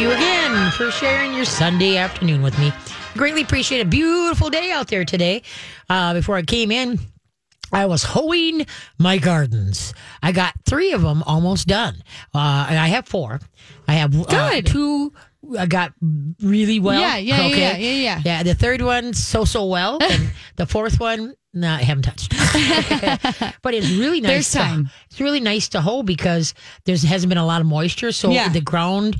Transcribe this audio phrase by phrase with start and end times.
[0.00, 2.72] you again for sharing your Sunday afternoon with me.
[3.18, 5.42] Greatly appreciate a beautiful day out there today.
[5.90, 6.98] Uh, before I came in,
[7.70, 8.64] I was hoeing
[8.98, 9.92] my gardens.
[10.22, 11.96] I got three of them almost done.
[12.34, 13.40] Uh, and I have four.
[13.86, 15.12] I have uh, two.
[15.58, 15.92] I got
[16.40, 16.98] really well.
[16.98, 18.22] Yeah, yeah, yeah, yeah, yeah.
[18.24, 22.30] Yeah, the third one so so well, and the fourth one, no, I haven't touched.
[23.62, 24.30] but it's really nice.
[24.30, 24.90] There's to- time.
[25.10, 26.54] it's really nice to hoe because
[26.86, 28.48] there's hasn't been a lot of moisture, so Yeah.
[28.48, 29.16] the ground.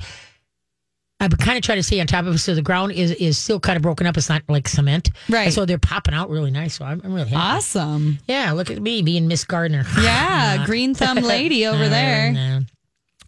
[1.21, 3.37] I've kind of trying to stay on top of it, so the ground is is
[3.37, 4.17] still kind of broken up.
[4.17, 5.45] It's not like cement, Right.
[5.45, 6.79] And so they're popping out really nice.
[6.79, 7.57] So I'm, I'm really happy.
[7.57, 8.17] Awesome.
[8.27, 9.85] Yeah, look at me being Miss Gardner.
[10.01, 12.31] Yeah, green thumb lady over there.
[12.31, 12.59] No.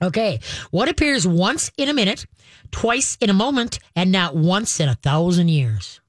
[0.02, 0.40] Okay,
[0.72, 2.26] what appears once in a minute,
[2.72, 6.02] twice in a moment, and not once in a thousand years?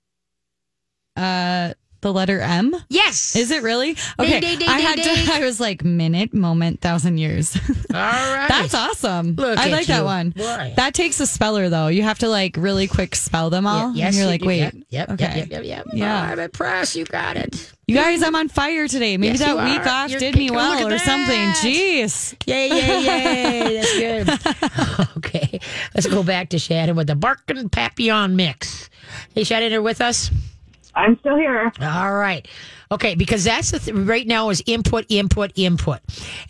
[1.17, 2.77] Uh, the letter M.
[2.91, 3.35] Yes.
[3.35, 3.97] Is it really?
[4.19, 4.39] Okay.
[4.41, 5.33] ding, ding, I had to.
[5.33, 7.57] I was like minute, moment, thousand years.
[7.95, 8.47] All right.
[8.47, 9.35] That's awesome.
[9.37, 10.31] Look I like that one.
[10.31, 10.75] Boy.
[10.77, 11.89] That takes a speller though.
[11.89, 13.93] You have to like really quick spell them all.
[13.93, 14.47] Yeah, yes, and you're you like, do.
[14.47, 14.61] wait.
[14.61, 15.39] Yep, yep, okay.
[15.39, 15.87] yep, yep, yep.
[15.95, 16.27] Yeah.
[16.29, 16.95] Oh, I'm impressed.
[16.95, 17.73] You got it.
[17.87, 19.17] You guys, I'm on fire today.
[19.17, 21.49] Maybe Yes, that week off You're did me well or something.
[21.61, 22.35] Jeez.
[22.47, 23.77] Yay, yay, yay.
[24.27, 24.49] That's
[25.09, 25.17] good.
[25.19, 25.61] okay.
[25.95, 28.89] Let's go back to Shannon with the Barkin Papillon mix.
[29.35, 30.31] Hey, Shannon, are with us?
[30.95, 31.73] I'm still here.
[31.81, 32.47] All right.
[32.91, 36.01] Okay, because that's the th- right now is input, input, input,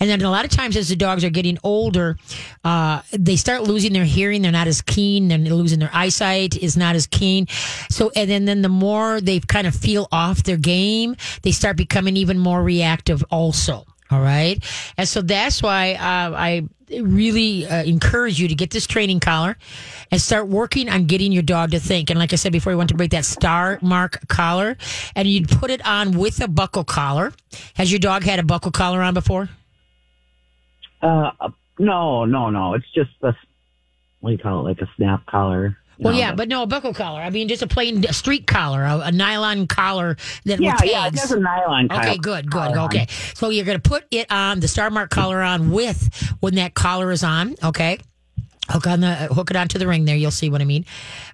[0.00, 2.19] and then a lot of times as the dogs are getting older,
[2.65, 4.42] uh, they start losing their hearing.
[4.42, 5.28] They're not as keen.
[5.28, 7.47] They're losing their eyesight is not as keen.
[7.89, 11.77] So and then then the more they kind of feel off their game, they start
[11.77, 13.25] becoming even more reactive.
[13.31, 13.87] Also.
[14.11, 14.62] All right.
[14.98, 16.69] And so that's why uh, I
[17.03, 19.56] really uh, encourage you to get this training collar
[20.11, 22.11] and start working on getting your dog to think.
[22.11, 24.77] And like I said before, you want to break that star mark collar
[25.15, 27.33] and you'd put it on with a buckle collar.
[27.75, 29.48] Has your dog had a buckle collar on before?
[31.03, 31.31] Uh,
[31.78, 32.75] no, no, no.
[32.75, 33.34] It's just a
[34.20, 34.70] what do you call it?
[34.70, 35.77] Like a snap collar.
[35.98, 37.20] Well, know, yeah, the- but no, a buckle collar.
[37.20, 41.11] I mean, just a plain street collar, a, a nylon collar that yeah, yeah.
[41.11, 41.87] has a nylon.
[41.91, 42.53] Okay, collar- good, good.
[42.53, 42.84] collar on.
[42.87, 43.06] Okay.
[43.34, 46.75] So you're going to put it on the Star Mark collar on with when that
[46.75, 47.55] collar is on.
[47.62, 47.99] Okay.
[48.70, 50.16] Hook on the hook it onto the ring there.
[50.16, 50.86] You'll see what I mean.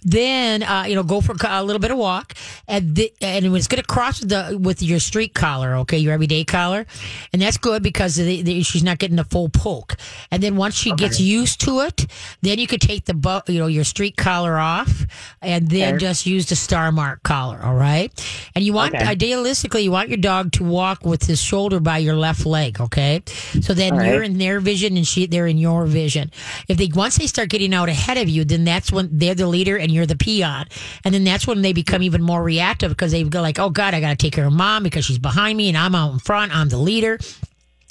[0.02, 2.34] Then uh, you know go for a little bit of walk,
[2.66, 6.42] and the, and it's going to cross the with your street collar, okay, your everyday
[6.44, 6.86] collar,
[7.32, 9.96] and that's good because the, the, she's not getting the full poke.
[10.32, 12.06] And then once she gets used to it,
[12.42, 15.06] then you could take the bu- you know your street collar off,
[15.40, 15.98] and then Okay.
[15.98, 17.60] just use the star mark collar.
[17.62, 18.10] All right,
[18.56, 19.04] and you want Okay.
[19.04, 22.80] idealistically you want your dog to walk with his shoulder by your left leg.
[22.80, 23.22] Okay,
[23.60, 24.08] so then All right.
[24.08, 26.32] you're in their vision and she they're in your vision.
[26.66, 29.46] If they once they start getting out ahead of you, then that's when they're the
[29.46, 30.66] leader and you're the peon,
[31.04, 33.94] and then that's when they become even more reactive because they go like, "Oh God,
[33.94, 36.18] I got to take care of mom because she's behind me and I'm out in
[36.18, 36.54] front.
[36.54, 37.18] I'm the leader."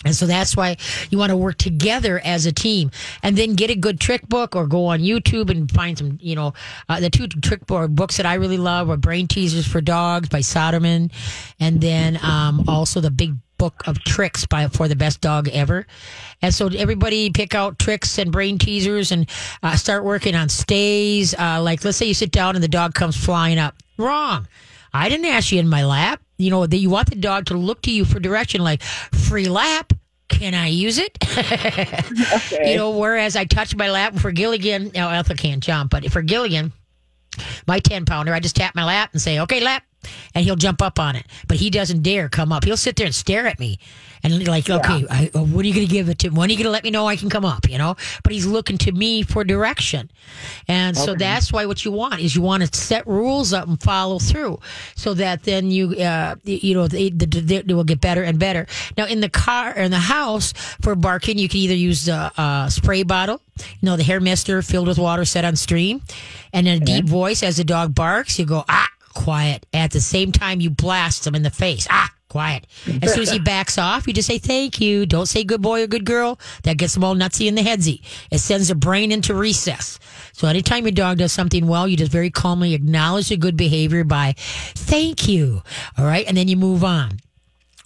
[0.06, 0.78] And so that's why
[1.10, 2.90] you want to work together as a team
[3.22, 6.36] and then get a good trick book or go on YouTube and find some, you
[6.36, 6.54] know,
[6.88, 10.30] uh, the two trick book books that I really love are Brain Teasers for Dogs
[10.30, 11.12] by Soderman
[11.60, 15.86] and then um, also the big book of tricks by for the best dog ever.
[16.42, 19.30] And so everybody pick out tricks and brain teasers and
[19.62, 21.36] uh, start working on stays.
[21.38, 23.76] Uh, like let's say you sit down and the dog comes flying up.
[23.98, 24.48] Wrong.
[24.92, 26.22] I didn't ask you in my lap.
[26.38, 29.50] You know, that you want the dog to look to you for direction, like free
[29.50, 29.94] lap.
[30.30, 31.18] Can I use it?
[31.38, 32.72] okay.
[32.72, 36.22] You know, whereas I touch my lap for Gilligan, now Ethel can't jump, but for
[36.22, 36.72] Gilligan,
[37.68, 39.84] my 10 pounder, I just tap my lap and say, okay, lap.
[40.34, 41.26] And he'll jump up on it.
[41.48, 42.64] But he doesn't dare come up.
[42.64, 43.80] He'll sit there and stare at me.
[44.22, 46.30] And like, okay, I, uh, what are you going to give it to?
[46.30, 47.70] When are you going to let me know I can come up?
[47.70, 50.12] You know, but he's looking to me for direction.
[50.68, 53.82] And so that's why what you want is you want to set rules up and
[53.82, 54.60] follow through
[54.96, 58.38] so that then you, uh, you know, they, the, the, they will get better and
[58.38, 58.68] better.
[58.98, 62.32] Now in the car or in the house for barking, you can either use the
[62.38, 66.02] uh, spray bottle, you know, the hair mister filled with water set on stream
[66.52, 69.66] and in a deep voice as the dog barks, you go, ah, quiet.
[69.74, 71.86] At the same time, you blast him in the face.
[71.90, 72.66] Ah, quiet.
[73.02, 75.06] As soon as he backs off, you just say thank you.
[75.06, 76.40] Don't say good boy or good girl.
[76.64, 78.02] That gets them all nutsy in the headsy.
[78.32, 80.00] It sends their brain into recess.
[80.32, 84.06] So anytime your dog does something well, you just very calmly acknowledge the good behavior
[84.06, 85.64] by thank you.
[85.98, 86.26] All right.
[86.26, 87.20] And then you move on.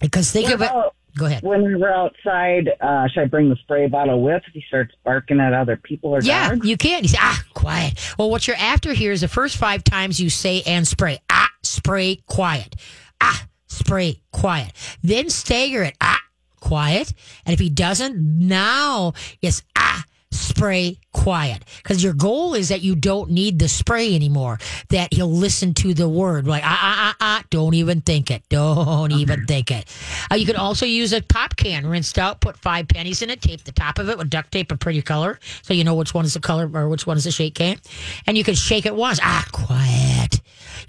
[0.00, 0.70] Because think of it.
[0.70, 1.42] about Go ahead.
[1.42, 5.38] When we're outside, uh, should I bring the spray bottle with if he starts barking
[5.40, 6.66] at other people or Yeah, dogs?
[6.66, 7.02] you can.
[7.04, 7.98] You say, ah, quiet.
[8.18, 11.18] Well, what you're after here is the first five times you say and spray.
[11.30, 12.74] Ah, spray, quiet.
[13.20, 14.72] Ah, spray, quiet.
[15.02, 15.96] Then stagger it.
[16.00, 16.20] Ah,
[16.60, 17.12] quiet.
[17.46, 20.02] And if he doesn't, now it's ah,
[20.34, 21.64] spray, quiet.
[21.82, 24.58] because your goal is that you don't need the spray anymore.
[24.88, 27.44] That he'll listen to the word like ah ah ah ah.
[27.50, 28.42] Don't even think it.
[28.48, 29.86] Don't even think it.
[30.30, 33.40] Uh, you can also use a pop can, rinsed out, put five pennies in it,
[33.40, 36.14] tape the top of it with duct tape a pretty color so you know which
[36.14, 37.78] one is the color or which one is the shake can,
[38.26, 39.20] and you can shake it once.
[39.22, 40.40] Ah, quiet.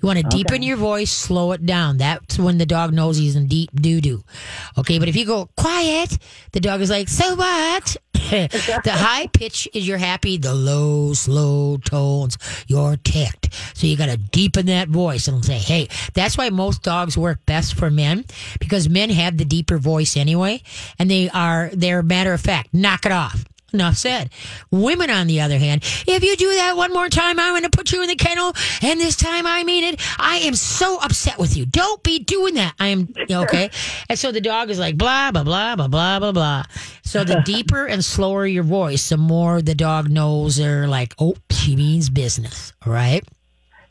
[0.01, 1.97] You want to deepen your voice, slow it down.
[1.97, 4.23] That's when the dog knows he's in deep doo doo.
[4.77, 6.17] Okay, but if you go quiet,
[6.51, 7.97] the dog is like, so what?
[8.13, 12.37] the high pitch is you're happy, the low, slow tones,
[12.67, 13.53] you're ticked.
[13.75, 17.45] So you got to deepen that voice and say, hey, that's why most dogs work
[17.45, 18.25] best for men
[18.59, 20.61] because men have the deeper voice anyway.
[20.97, 23.45] And they are, they're matter of fact, knock it off.
[23.75, 24.29] Enough said.
[24.71, 27.69] Women, on the other hand, if you do that one more time, I'm going to
[27.69, 29.99] put you in the kennel, and this time I mean it.
[30.17, 31.65] I am so upset with you.
[31.65, 32.73] Don't be doing that.
[32.79, 33.69] I am okay.
[34.09, 36.63] And so the dog is like blah blah blah blah blah blah blah.
[37.03, 41.35] So the deeper and slower your voice, the more the dog knows they're like, oh,
[41.51, 42.71] she means business.
[42.85, 43.23] All right.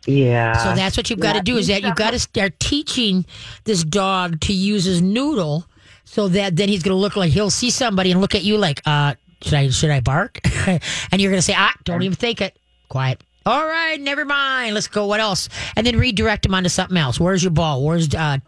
[0.06, 0.52] Yeah.
[0.56, 3.24] So that's what you've got to do is that you've got to start teaching
[3.64, 5.64] this dog to use his noodle
[6.04, 8.58] so that then he's going to look like he'll see somebody and look at you
[8.58, 10.40] like, uh, should I should I bark?
[10.66, 10.80] and
[11.20, 12.58] you're going to say, ah, don't even think it.
[12.88, 13.22] Quiet.
[13.46, 14.74] All right, never mind.
[14.74, 15.06] Let's go.
[15.06, 15.50] What else?
[15.76, 17.20] And then redirect him onto something else.
[17.20, 17.84] Where's your ball?
[17.84, 18.38] Where's uh,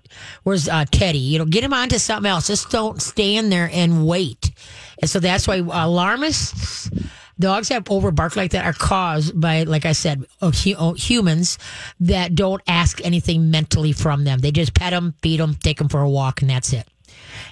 [0.43, 1.19] where's uh, Teddy?
[1.19, 2.46] You know, get him onto something else.
[2.46, 4.52] Just don't stand there and wait.
[5.02, 6.90] And so that's why alarmists,
[7.38, 11.58] dogs that over bark like that are caused by, like I said, hu- humans
[12.00, 14.38] that don't ask anything mentally from them.
[14.38, 16.88] They just pet them, feed them, take them for a walk, and that's it.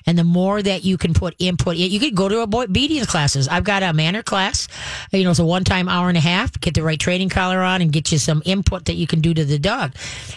[0.06, 3.48] And the more that you can put input, you could go to obedience classes.
[3.48, 4.68] I've got a manner class.
[5.12, 6.58] You know, it's a one time hour and a half.
[6.60, 9.32] Get the right training collar on and get you some input that you can do
[9.34, 9.94] to the dog.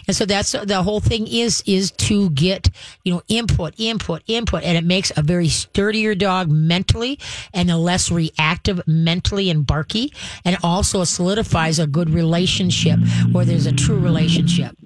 [0.08, 2.70] And so that's the whole thing is is to get
[3.04, 7.20] you know input, input, input, and it makes a very sturdier dog mentally
[7.54, 10.14] and a less reactive mentally and barky,
[10.46, 13.00] and also solidifies a good relationship
[13.32, 14.78] where there's a true relationship.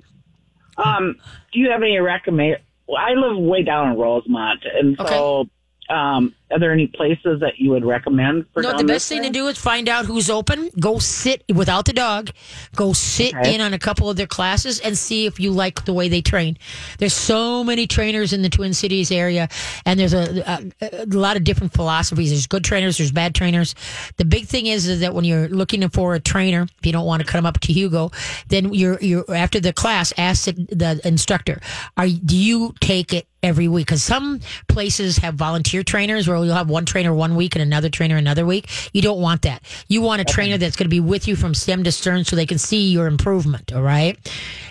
[0.78, 1.16] Um,
[1.52, 2.58] do you have any recommend?
[2.90, 5.48] I live way down in Rosemount, and so
[5.90, 8.62] um, are there any places that you would recommend for?
[8.62, 10.70] No, the best thing to do is find out who's open.
[10.80, 12.30] Go sit without the dog.
[12.76, 13.56] Go sit Okay.
[13.56, 16.22] in on a couple of their classes and see if you like the way they
[16.22, 16.58] train.
[16.98, 19.48] There's so many trainers in the Twin Cities area,
[19.86, 22.30] and there's a, a, a lot of different philosophies.
[22.30, 23.76] There's good trainers, there's bad trainers.
[24.18, 27.06] The big thing is, is that when you're looking for a trainer, if you don't
[27.06, 28.12] want to come up to Hugo,
[28.50, 31.60] then you're you're after the class, ask the, the instructor,
[31.98, 36.56] are do you take it every week because some places have volunteer trainers where you'll
[36.56, 38.70] have one trainer one week and another trainer another week.
[38.94, 39.62] You don't want that.
[39.88, 42.36] You want a trainer that's going to be with you from stem to stern so
[42.36, 43.74] they can see your improvement.
[43.74, 44.18] All right.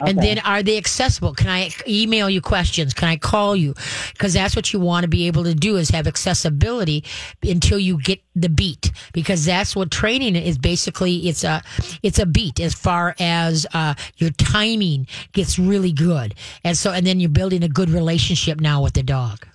[0.00, 1.34] And then are they accessible?
[1.34, 2.94] Can I email you questions?
[2.94, 3.74] Can I call you?
[4.12, 7.04] Because that's what you want to be able to do is have accessibility
[7.42, 11.62] until you get the beat because that's what training is basically it's a
[12.02, 16.34] it's a beat as far as uh, your timing gets really good
[16.64, 19.46] and so and then you're building a good relationship now with the dog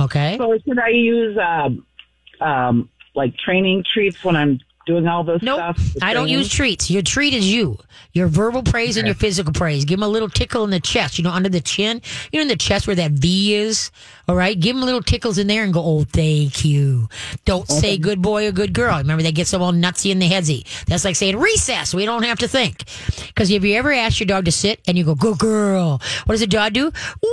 [0.00, 1.86] okay So should I use um,
[2.40, 5.76] um, like training treats when I'm doing all this Nope, stuff?
[5.94, 6.90] the I don't use treats.
[6.90, 7.78] Your treat is you.
[8.12, 9.84] Your verbal praise and your physical praise.
[9.84, 12.00] Give him a little tickle in the chest, you know, under the chin.
[12.32, 13.92] You know, in the chest where that V is.
[14.26, 14.58] All right.
[14.58, 17.08] Give him little tickles in there and go, oh, thank you.
[17.44, 18.96] Don't say good boy or good girl.
[18.98, 20.64] Remember, that gets them all nutsy in the headsy.
[20.86, 21.94] That's like saying recess.
[21.94, 22.84] We don't have to think.
[23.28, 26.32] Because if you ever ask your dog to sit and you go, good girl, what
[26.32, 26.90] does the dog do?
[27.22, 27.28] Wah!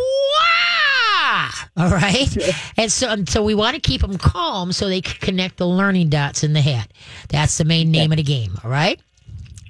[1.80, 2.36] All right.
[2.78, 5.68] And so, and so we want to keep them calm so they can connect the
[5.68, 6.88] learning dots in the head.
[7.30, 8.58] That's the main name of the game.
[8.64, 9.00] All right.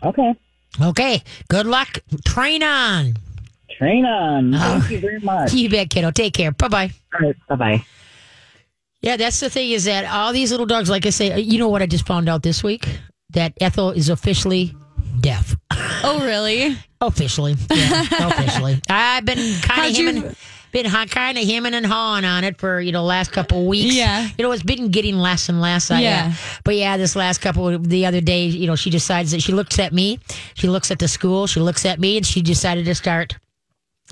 [0.03, 0.33] Okay.
[0.81, 1.21] Okay.
[1.49, 1.99] Good luck.
[2.25, 3.15] Train on.
[3.77, 4.55] Train on.
[4.55, 4.57] Oh.
[4.79, 5.53] Thank you very much.
[5.53, 6.11] You bet, kiddo.
[6.11, 6.51] Take care.
[6.51, 6.91] Bye bye.
[7.13, 7.35] All right.
[7.49, 7.85] Bye bye.
[9.01, 11.59] Yeah, that's the thing is that all these little dogs, like I say, uh, you
[11.59, 12.87] know what I just found out this week?
[13.31, 14.75] That Ethel is officially
[15.19, 15.55] deaf.
[16.03, 16.77] Oh, really?
[17.01, 17.55] Officially.
[17.71, 18.81] Yeah, officially.
[18.89, 20.35] I've been kind How'd of you- hemming,
[20.83, 23.95] been kind of hemming and hawing on it for, you know, last couple of weeks.
[23.95, 24.27] Yeah.
[24.37, 25.89] You know, it's been getting less and less.
[25.89, 26.31] I, Yeah.
[26.33, 29.53] uh, but yeah, this last couple, the other day, you know, she decides that she
[29.53, 30.19] looks at me,
[30.53, 33.37] she looks at the school, she looks at me, and she decided to start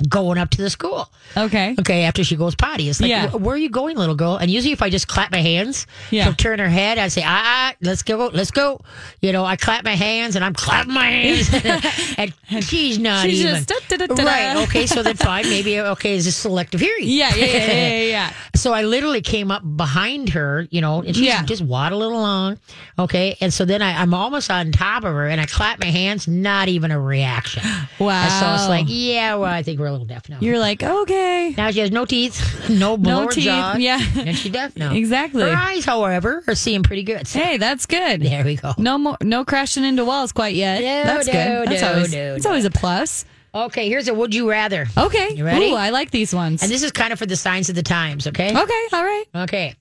[0.10, 1.10] going up to the school.
[1.38, 1.76] Okay.
[1.80, 2.90] Okay, after she goes potty.
[2.90, 3.32] It's like, Yeah.
[3.36, 4.36] Where are you going, little girl?
[4.38, 6.26] And usually if I just clap my hands, Yeah.
[6.26, 6.98] she'll turn her head.
[6.98, 8.82] I say, ah, ah, let's go, let's go.
[9.22, 11.50] You know, I clap my hands and I'm clapping my hands.
[12.18, 13.56] and she's not She's even.
[13.56, 14.24] just da-da-da-da-da.
[14.24, 14.64] right.
[14.68, 15.46] Okay, so then fine.
[15.46, 17.04] Maybe, okay, is this selective hearing?
[17.08, 18.34] Yeah, yeah, yeah, yeah, yeah, yeah.
[18.56, 21.44] So I literally came up behind her, you know, and she's Yeah.
[21.44, 22.58] just waddling along.
[22.98, 23.36] Okay.
[23.42, 26.28] And so then I, I'm almost on top of her and I clap my hands,
[26.28, 27.62] not even a reaction.
[28.00, 28.16] Wow.
[28.26, 30.40] And so it's like, yeah, well, I think we're we're a little deaf now.
[30.42, 31.54] You're like, okay.
[31.56, 34.00] now she has no teeth, no, No lower teeth, jaw, yeah.
[34.18, 34.94] and she's deaf now.
[34.94, 35.44] Exactly.
[35.44, 37.28] Her eyes, however, are seeing pretty good.
[37.28, 38.22] So Hey, that's good.
[38.24, 38.74] there we go.
[38.80, 40.82] No more, no crashing into walls quite yet.
[40.82, 41.70] No, that's no, good.
[41.70, 42.50] That's no, always, no, it's no.
[42.50, 43.26] always a plus.
[43.54, 44.88] Okay, here's a would you rather.
[44.98, 45.36] Okay.
[45.36, 45.70] You ready?
[45.70, 46.64] Ooh, I like these ones.
[46.64, 48.50] And this is kind of for the signs of the times, okay?
[48.50, 48.88] okay.
[48.92, 49.26] All right.
[49.36, 49.76] Okay.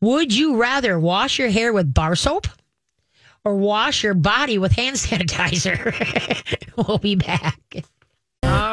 [0.00, 2.46] Would you rather wash your hair with bar soap
[3.44, 5.92] or wash your body with hand sanitizer?
[6.88, 7.58] we'll be back.
[8.44, 8.71] All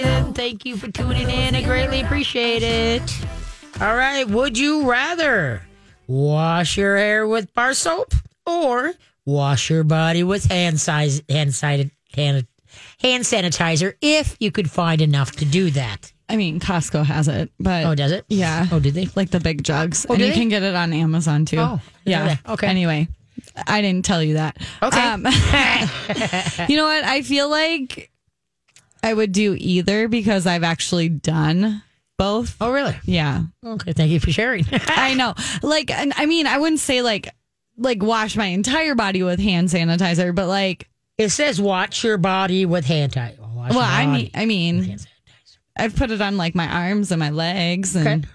[0.00, 1.54] Thank you for tuning in.
[1.54, 3.02] I greatly appreciate it.
[3.80, 4.26] All right.
[4.26, 5.62] Would you rather
[6.06, 8.14] wash your hair with bar soap
[8.46, 8.92] or
[9.26, 12.46] wash your body with hand size hand sided hand
[13.00, 16.10] hand sanitizer if you could find enough to do that?
[16.28, 18.24] I mean, Costco has it, but Oh, does it?
[18.28, 18.66] Yeah.
[18.72, 19.08] Oh, did they?
[19.14, 20.38] like the big jugs, Oh, and do you they?
[20.38, 21.58] can get it on Amazon too.
[21.58, 22.36] Oh, yeah.
[22.48, 22.66] okay.
[22.68, 23.08] Anyway,
[23.66, 24.56] I didn't tell you that.
[24.82, 24.98] Okay.
[25.06, 25.26] Um,
[26.70, 27.04] you know what?
[27.04, 28.10] I feel like
[29.02, 31.82] I would do either because I've actually done
[32.18, 32.56] both.
[32.60, 32.96] Oh, really?
[33.04, 33.92] Yeah, Okay.
[33.92, 34.64] Thank you for sharing.
[34.72, 35.34] I know.
[35.62, 37.28] Like, and I mean, I wouldn't say like
[37.78, 42.64] like wash my entire body with hand sanitizer, but like, It says watch your body
[42.66, 43.14] with hand.
[43.16, 45.06] Wash well, I mean, I mean, sanitizer.
[45.76, 48.28] I've put it on like my arms and my legs and Okay.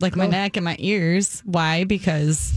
[0.00, 0.32] like my Cool.
[0.32, 1.42] neck and my ears.
[1.44, 1.84] Why?
[1.84, 2.52] Because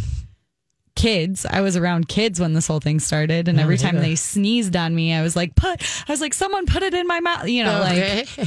[0.96, 4.75] kids, I was around kids when this whole thing started, and every time they sneezed
[4.75, 7.48] on me, I was like, put, I was like, someone put it in my mouth,
[7.48, 8.28] you know, like,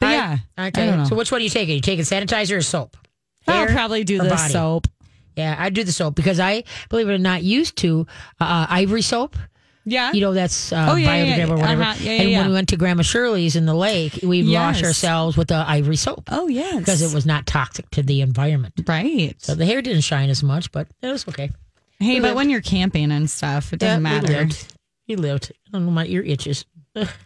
[0.00, 1.04] but I- yeah, Okay.
[1.08, 1.76] So which one are you taking?
[1.76, 2.96] You taking sanitizer or soap?
[3.46, 4.52] I'll probably do the body?
[4.52, 4.86] soap.
[5.36, 8.06] Yeah, I do the soap because I believe it or not used to
[8.40, 9.36] uh, ivory soap.
[9.90, 10.12] Yeah.
[10.12, 11.52] You know that's uh, Oh, yeah, yeah, biodegradable yeah.
[11.54, 11.82] or whatever.
[11.82, 11.94] Uh-huh.
[12.00, 12.38] Yeah, yeah, and yeah.
[12.40, 15.96] when we went to Grandma Shirley's in the lake, we washed ourselves with the ivory
[15.96, 16.78] soap oh, yes.
[16.78, 18.74] because it was not toxic to the environment.
[18.86, 19.34] right.
[19.38, 21.50] So the hair didn't shine as much, but it was okay.
[21.98, 22.36] hey, we but lived.
[22.36, 24.32] when you're camping and stuff, it doesn't Yeah, we matter.
[24.44, 24.74] lived.
[25.08, 25.52] We lived.
[25.68, 25.90] I don't know.
[25.92, 26.64] My ear itches.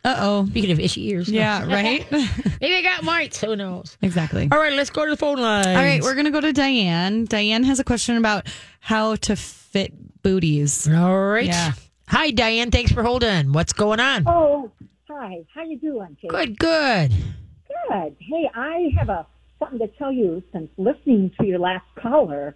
[0.04, 0.46] Uh oh.
[0.46, 1.28] Speaking of itchy ears.
[1.30, 2.04] Yeah, right?
[2.60, 3.40] Maybe I got mites.
[3.40, 3.96] Who knows?
[4.02, 4.48] exactly.
[4.52, 5.66] All right, let's go to the phone line.
[5.66, 7.24] All right, we're going to go to Diane.
[7.24, 8.46] Diane has a question about
[8.80, 10.86] how to fit booties.
[10.88, 11.46] All right.
[11.46, 11.72] Yeah.
[12.08, 12.70] Hi, Diane.
[12.70, 13.52] Thanks for holding.
[13.52, 14.24] What's going on?
[14.26, 14.70] Oh,
[15.08, 15.44] hi.
[15.54, 16.30] How you doing, Kate?
[16.30, 17.10] Good, good.
[17.10, 18.16] Good.
[18.20, 19.26] Hey, I have a
[19.58, 22.54] something to tell you since listening to your last caller.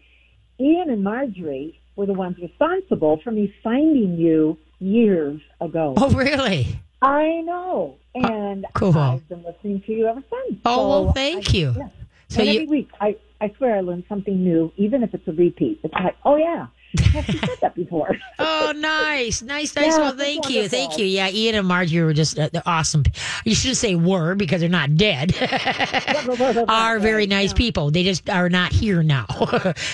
[0.60, 5.94] Ian and Marjorie were the ones responsible for me finding you years ago.
[5.98, 6.78] Oh, really?
[7.02, 7.96] I know.
[8.14, 8.96] And cool.
[8.98, 10.60] I've been listening to you ever since.
[10.64, 11.74] Oh, So well, thank I- you.
[11.76, 11.88] yeah.
[12.28, 15.32] So you- every week, I, I swear I learn something new, even if it's a
[15.32, 15.80] repeat.
[15.84, 16.66] It's like, oh, yeah.
[16.98, 18.16] Have she said that before?
[18.38, 19.92] Oh, nice, nice, nice.
[19.92, 21.04] Yeah, well, thank you, thank you.
[21.06, 23.04] Yeah, Ian and Margie were just uh, they're awesome.
[23.44, 25.34] You should say were because they're not dead.
[26.68, 27.90] are very nice people.
[27.90, 29.26] They just are not here now.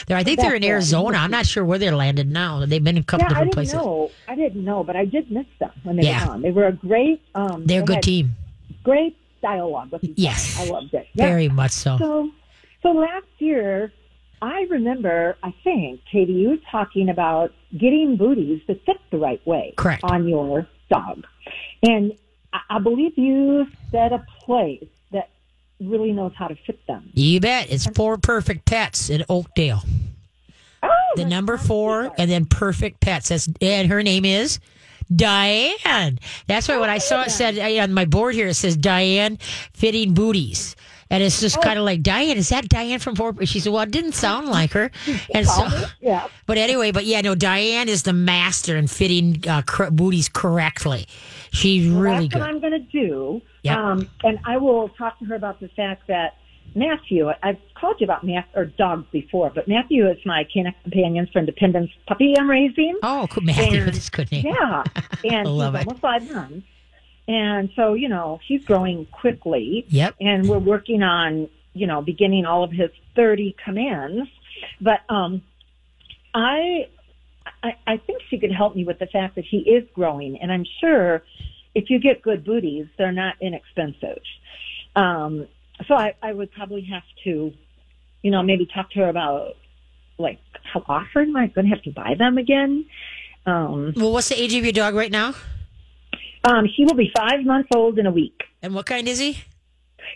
[0.07, 0.71] they're, I think they're in That's.
[0.71, 1.19] Arizona.
[1.19, 2.65] I'm not sure where they're landed now.
[2.67, 3.75] They've been in a couple Yeah, I different didn't places.
[3.75, 4.11] know.
[4.29, 6.27] I didn't know, but I did miss them when they Yeah.
[6.27, 6.43] were on.
[6.43, 7.21] They were a great.
[7.35, 8.35] Um, They're a they good team,
[8.85, 10.15] Great dialogue with each.
[10.19, 10.59] Yes.
[10.61, 11.07] I loved it.
[11.15, 11.27] Yeah.
[11.27, 11.99] very much so.
[11.99, 12.31] So,
[12.83, 13.93] so last year,
[14.43, 15.37] I remember.
[15.43, 20.03] I think Katie, you were talking about getting booties that fit the right way Correct.
[20.03, 21.25] on your dog,
[21.83, 22.13] and
[22.69, 25.31] I, believe you said a place that
[25.81, 27.11] really knows how to fit them.
[27.15, 27.71] You bet.
[27.71, 29.83] It's four perfect pets in Oakdale.
[30.83, 33.29] Oh, The number four, and then perfect pets.
[33.29, 34.59] That's and her name is
[35.15, 36.19] Diane.
[36.49, 39.39] That's why when I saw it said uh, on my board here, it says Diane
[39.73, 40.75] fitting booties.
[41.13, 42.37] And it's just kind of like Diane.
[42.39, 43.35] Is that Diane from Four?
[43.45, 44.91] She said, "Well, it didn't sound like her."
[45.35, 45.69] And so,
[46.01, 46.27] yeah.
[46.47, 51.07] but anyway, but yeah, no, Diane is the master in fitting uh, cor- booties correctly.
[51.53, 52.41] She's really That's good.
[52.41, 53.43] what I'm going to do.
[53.63, 53.77] Yep.
[53.77, 56.37] Um, and I will talk to her about the fact that
[56.75, 61.29] Matthew, I've called you about Matthew or dogs before, but Matthew is my canine companion
[61.31, 62.97] for Independence puppy I'm raising.
[63.03, 63.43] Oh, cool.
[63.43, 64.47] Matthew, And- that's a good name.
[64.47, 64.83] Yeah.
[65.25, 65.87] And he's love it.
[65.87, 66.67] almost five months.
[67.29, 69.87] And so, you know, he's growing quickly.
[69.89, 70.17] Yep.
[70.21, 74.29] And we're working on, you know, beginning all of his 30 commands.
[74.81, 75.43] But, um,
[76.35, 76.89] I,
[77.63, 80.39] I, I think she could help me with the fact that he is growing.
[80.41, 81.23] And I'm sure
[81.75, 84.23] if you get good booties, they're not inexpensive.
[84.97, 85.47] Um,
[85.87, 87.53] so I, I would probably have to,
[88.23, 89.57] you know, maybe talk to her about
[90.19, 92.87] like how often am I going to have to buy them again?
[93.47, 95.35] Um, Well, what's the age of your dog right now?
[96.45, 98.43] Um, he will be five months old in a week.
[98.63, 99.43] And what kind is he?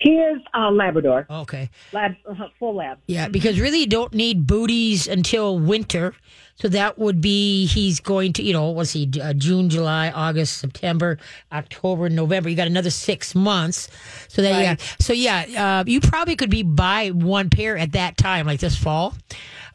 [0.01, 1.71] He is a Labrador, Okay.
[1.93, 2.99] lab, uh, full lab.
[3.07, 6.13] Yeah, because really you don't need booties until winter.
[6.57, 10.59] So that would be he's going to, you know, what's he, uh, June, July, August,
[10.59, 11.19] September,
[11.53, 12.49] October, November.
[12.49, 13.89] You got another six months.
[14.29, 14.77] So that, yeah.
[14.99, 18.77] So yeah, uh, you probably could be buy one pair at that time, like this
[18.77, 19.15] fall.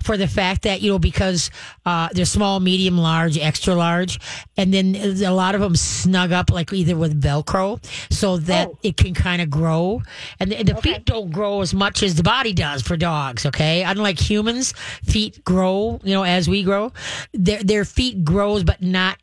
[0.03, 1.49] For the fact that you know because
[1.85, 4.19] uh, they're small, medium, large, extra large,
[4.57, 8.77] and then a lot of them snug up like either with Velcro, so that Oh.
[8.83, 10.01] it can kind of grow,
[10.39, 13.45] and the, the feet don't grow as much as the body does for dogs.
[13.45, 16.91] Okay, unlike humans, feet grow, you know, as we grow,
[17.33, 19.17] their their feet grows, but not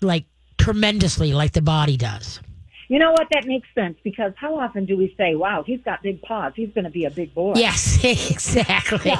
[0.00, 0.24] like
[0.58, 2.40] tremendously like the body does.
[2.88, 3.28] You know what?
[3.32, 6.52] That makes sense because how often do we say, "Wow, he's got big paws.
[6.54, 9.10] He's going to be a big boy." Yes, exactly.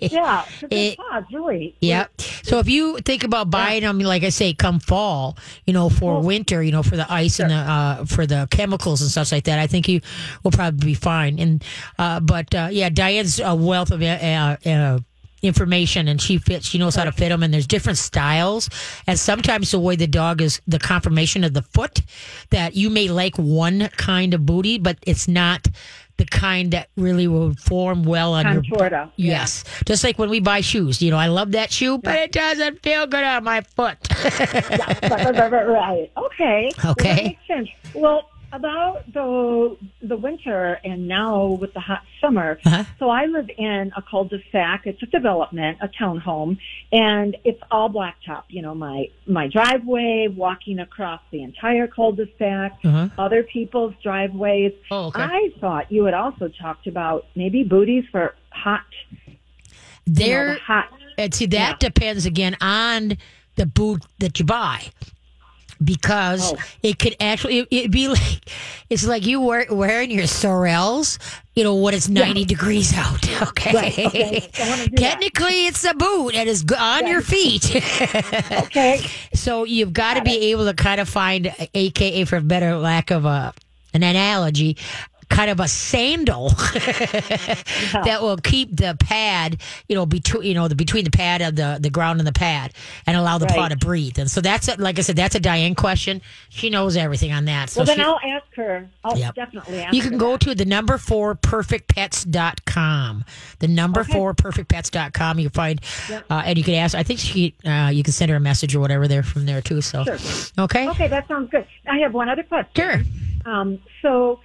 [0.00, 1.74] Yeah, his It- paws really.
[1.80, 2.20] Yep.
[2.42, 6.20] So if you think about buying them, like I say, come fall, you know, for
[6.22, 9.44] winter, you know, for the ice and the uh, for the chemicals and stuff like
[9.44, 10.00] that, I think you
[10.42, 11.38] will probably be fine.
[11.38, 11.62] And
[11.98, 14.98] uh, but uh, yeah, Diane's a wealth of uh, uh,
[15.42, 16.66] information, and she fits.
[16.66, 18.68] She knows how to fit them, and there's different styles.
[19.06, 22.00] And sometimes the way the dog is, the conformation of the foot,
[22.50, 25.66] that you may like one kind of booty, but it's not.
[26.16, 28.62] The kind that really will form well on your.
[28.90, 29.08] Yeah.
[29.16, 29.64] Yes.
[29.86, 31.00] Just like when we buy shoes.
[31.00, 33.96] You know, I love that shoe, but it doesn't feel good on my foot.
[34.20, 36.10] right, right.
[36.18, 36.70] Okay.
[36.84, 37.14] Well, Okay.
[37.14, 37.68] that makes sense.
[37.94, 42.58] Well, about the the winter and now with the hot summer.
[42.64, 42.84] Uh-huh.
[42.98, 44.82] So I live in a cul-de-sac.
[44.86, 46.58] It's a development, a townhome,
[46.92, 48.44] and it's all blacktop.
[48.48, 53.08] You know, my my driveway, walking across the entire cul-de-sac, Uh-huh.
[53.18, 54.72] other people's driveways.
[54.90, 55.22] Oh, okay.
[55.22, 58.82] I thought you had also talked about maybe booties for hot,
[59.26, 59.38] you know,
[60.06, 60.88] there, the hot.
[61.18, 61.88] and see, that Yeah.
[61.88, 63.16] depends again on
[63.56, 64.86] the boot that you buy.
[65.82, 66.58] Because Oh.
[66.82, 68.50] it could actually, it, it'd be like,
[68.90, 71.18] it's like you wear, wearing your sorels,
[71.54, 73.26] you know, when it's 90 degrees out.
[73.40, 73.72] Okay.
[73.74, 74.40] Right, okay.
[74.40, 74.88] Do that.
[74.96, 77.74] Technically, it's a boot and it's on your feet.
[78.52, 79.00] Okay.
[79.34, 83.24] So you've got to be able to kind of find, AKA for better lack of
[83.24, 83.52] a
[83.94, 84.76] an analogy,
[85.30, 86.48] kind of a sandal
[88.04, 91.56] that will keep the pad, you know, between you know the between the pad and
[91.56, 92.72] the the ground and the pad,
[93.06, 94.18] and allow the paw to breathe.
[94.18, 96.20] And so that's a, like I said, that's a Diane question.
[96.50, 97.70] She knows everything on that.
[97.70, 98.88] So Well, then she- I'll ask her.
[99.04, 99.34] I'll Yep.
[99.34, 100.40] definitely ask you can go that.
[100.42, 103.24] to the number four perfectpets.com.
[103.60, 104.12] The number Okay.
[104.12, 105.38] four perfectpets.com.
[105.38, 105.80] You find,
[106.30, 108.74] uh, and you can ask, I think she, uh, you can send her a message
[108.74, 109.80] or whatever there from there too.
[109.80, 110.18] So, Sure.
[110.64, 110.88] okay.
[110.88, 111.66] Okay, that sounds good.
[111.88, 112.70] I have one other question.
[112.76, 113.02] Sure.
[113.52, 114.40] Um, so,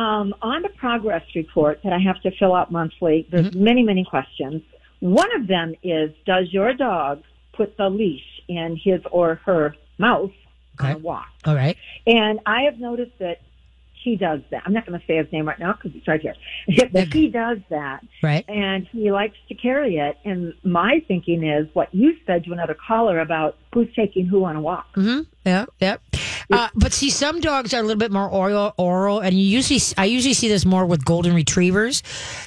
[0.00, 3.64] um, on the progress report that I have to fill out monthly, there's Mm-hmm.
[3.70, 4.62] many, many questions.
[5.00, 7.22] One of them is, does your dog
[7.58, 9.64] put the leash in his or her
[9.98, 10.32] mouth
[10.78, 10.92] on Okay.
[10.92, 11.28] a walk?
[11.46, 11.76] All right.
[12.06, 13.38] And I have noticed that
[14.04, 14.62] he does that.
[14.64, 16.34] I'm not going to say his name right now because it's right here.
[16.92, 18.00] but he does that.
[18.22, 18.44] Right.
[18.48, 20.16] and he likes to carry it.
[20.24, 24.56] And my thinking is what you said to another caller about who's taking who on
[24.56, 24.86] a walk.
[24.96, 25.20] Mm-hmm.
[25.44, 25.66] Yeah.
[25.80, 26.00] Yep.
[26.50, 29.80] Uh, but see, some dogs are a little bit more oral, oral, and you usually,
[29.96, 32.02] I usually see this more with golden retrievers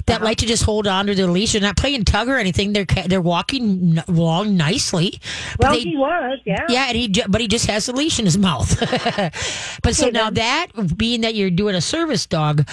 [0.07, 0.25] that Uh-huh.
[0.25, 1.53] like to just hold on to their leash.
[1.53, 2.73] They're not playing tug or anything.
[2.73, 5.19] They're they're walking along nicely.
[5.57, 6.65] But Well, they- he was, yeah.
[6.69, 8.77] Yeah, and he but he just has the leash in his mouth.
[9.83, 10.33] but so now then.
[10.75, 12.67] that being that you're doing a service dog,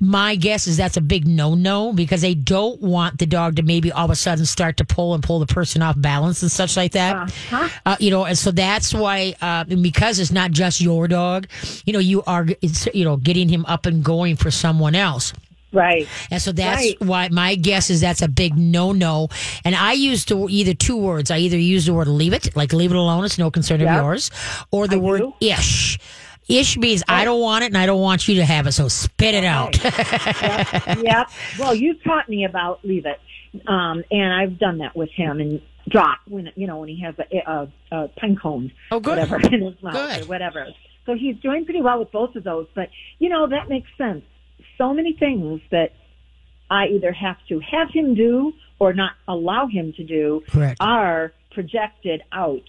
[0.00, 3.62] my guess is that's a big no no because they don't want the dog to
[3.62, 6.50] maybe all of a sudden start to pull and pull the person off balance and
[6.50, 7.16] such like that.
[7.16, 7.68] Uh-huh.
[7.86, 11.46] Uh, you know, and so that's why, uh, because it's not just your dog,
[11.86, 15.32] you know, you are, it's, you know, getting him up and going for someone else.
[15.72, 16.06] Right.
[16.30, 17.00] And so that's Right.
[17.00, 19.28] why my guess is that's a big no no.
[19.64, 21.32] And I use the, either two words.
[21.32, 23.96] I either use the word leave it, like leave it alone, it's no concern Yeah.
[23.98, 24.30] of yours,
[24.70, 25.34] or the I word do.
[25.40, 25.98] ish.
[26.48, 28.88] Ish means I don't want it and I don't want you to have it, so
[28.88, 29.82] spit it out.
[29.82, 30.98] yep.
[31.02, 31.30] yep.
[31.58, 33.18] Well, you taught me about leave it,
[33.66, 37.14] um, and I've done that with him and drop when you know when he has
[37.18, 37.72] a, a,
[38.04, 39.10] a pine cone, Oh, good.
[39.18, 40.22] whatever in his mouth Good.
[40.22, 40.66] or whatever.
[41.06, 42.66] So he's doing pretty well with both of those.
[42.74, 44.24] But you know that makes sense.
[44.78, 45.92] So many things that
[46.70, 50.76] I either have to have him do or not allow him to do Correct.
[50.80, 52.62] are projected out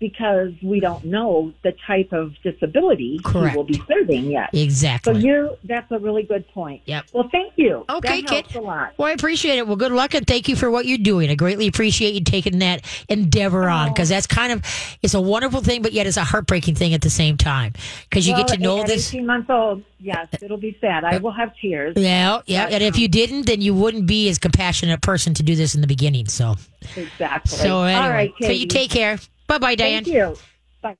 [0.00, 3.52] because we don't know the type of disability Correct.
[3.52, 4.48] he will be serving yet.
[4.54, 5.12] Exactly.
[5.14, 6.82] So you, that's a really good point.
[6.86, 7.04] Yep.
[7.12, 7.84] Well, thank you.
[7.88, 8.56] Okay, that kid.
[8.56, 8.94] a lot.
[8.96, 9.66] Well, I appreciate it.
[9.66, 11.28] Well, good luck and thank you for what you're doing.
[11.30, 13.92] I greatly appreciate you taking that endeavor on Oh.
[13.92, 14.64] because that's kind of
[15.02, 17.74] it's a wonderful thing, but yet it's a heartbreaking thing at the same time
[18.08, 19.10] because you well, get to know this.
[19.14, 21.04] 18 months old, yes, it'll be sad.
[21.04, 21.94] I will have tears.
[21.96, 22.68] Yeah, yeah.
[22.70, 25.74] And if you didn't, then you wouldn't be as compassionate a person to do this
[25.74, 26.26] in the beginning.
[26.26, 26.56] So,
[26.96, 27.58] Exactly.
[27.58, 29.18] so anyway, All right, so you take care.
[29.50, 30.04] Bye, bye, Diane.
[30.04, 30.36] Thank you.
[30.80, 30.96] Bye.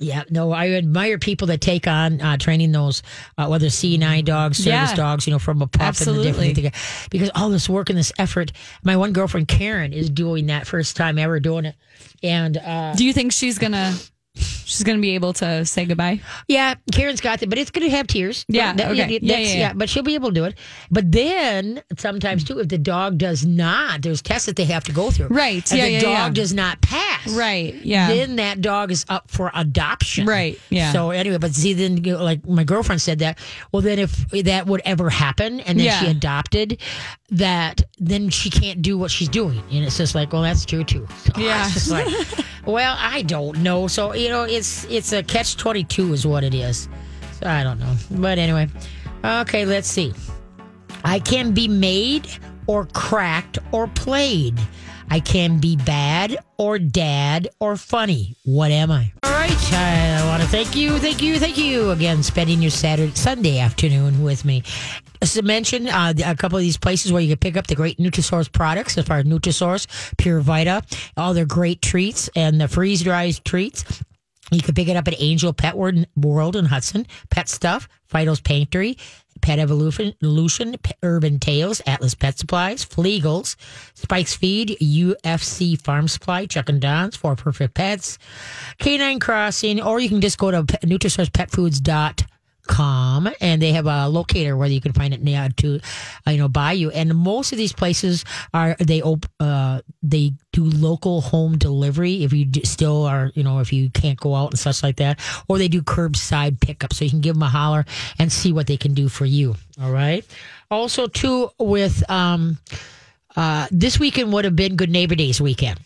[0.00, 3.04] Yeah, no, I admire people that take on uh, training those,
[3.38, 4.94] uh, whether K9 dogs, service Yeah.
[4.96, 7.08] dogs, you know, from a pup and the different things.
[7.08, 8.50] Because all this work and this effort,
[8.82, 11.76] my one girlfriend Karen is doing that first time ever doing it,
[12.20, 13.94] and uh, Do you think she's gonna
[14.34, 16.20] She's going to be able to say goodbye.
[16.48, 18.46] Yeah, Karen's got it, but it's going to have tears.
[18.48, 18.96] Yeah, That- okay.
[18.96, 19.72] Yeah, that's- yeah, yeah.
[19.74, 20.54] But she'll be able to do it.
[20.90, 24.92] But then sometimes too, if the dog does not, there's tests that they have to
[24.92, 25.26] go through.
[25.26, 26.42] Right, If yeah, the yeah, dog yeah.
[26.42, 27.28] does not pass.
[27.34, 28.08] Right, yeah.
[28.08, 30.26] Then that dog is up for adoption.
[30.26, 30.92] Right, yeah.
[30.92, 33.38] So anyway, but see, then you know, like my girlfriend said that.
[33.72, 36.80] Well, then if that would ever happen, and then she adopted,
[37.32, 40.84] that then she can't do what she's doing, and it's just like, well, that's true
[40.84, 41.06] too.
[41.16, 41.64] So Yeah.
[41.64, 42.06] It's just like,
[42.66, 43.86] well, I don't know.
[43.86, 46.88] So you know, it's it's a catch twenty two is what it is.
[47.40, 48.68] So I don't know, but anyway,
[49.24, 50.12] okay, let's see.
[51.04, 52.28] I can be made
[52.66, 54.60] or cracked or played.
[55.12, 58.34] I can be bad or dad or funny.
[58.44, 59.12] What am I?
[59.22, 59.50] All right.
[59.74, 64.22] I want to thank you, thank you, thank you again, spending your Saturday, Sunday afternoon
[64.22, 64.62] with me.
[65.20, 67.74] Just to mention uh, a couple of these places where you can pick up the
[67.74, 70.82] great Nutrisource products, as far as Nutrisource, Pure Vita,
[71.18, 73.84] all their great treats and the freeze dried treats.
[74.50, 78.98] You can pick it up at Angel Pet World in Hudson, Pet Stuff, Fido's Paintery,
[79.42, 80.14] Pet Evolution,
[81.02, 83.56] Urban Tails, Atlas Pet Supplies, Flegels,
[83.94, 88.18] Spike's Feed, UFC Farm Supply, Chuck and Don's, Four Perfect Pets,
[88.78, 92.28] Canine Crossing, or you can just go to Pet- NutrisourcePetFoods.com
[92.72, 95.78] com and they have a locator where you can find it now to
[96.26, 96.90] uh, you know buy you.
[96.90, 102.32] And most of these places are they op- uh they do local home delivery if
[102.32, 105.58] you still are you know if you can't go out and such like that or
[105.58, 106.94] they do curbside pickup.
[106.94, 107.84] So you can give them a holler
[108.18, 109.54] and see what they can do for you.
[109.80, 110.24] All right?
[110.70, 112.58] Also too with um
[113.36, 115.78] uh this weekend would have been good neighbor days weekend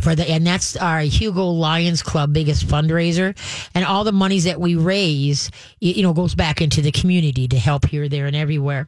[0.00, 3.36] for the and that's our Hugo Lions Club biggest fundraiser,
[3.74, 7.58] and all the monies that we raise, you know, goes back into the community to
[7.58, 8.86] help here, there, and everywhere.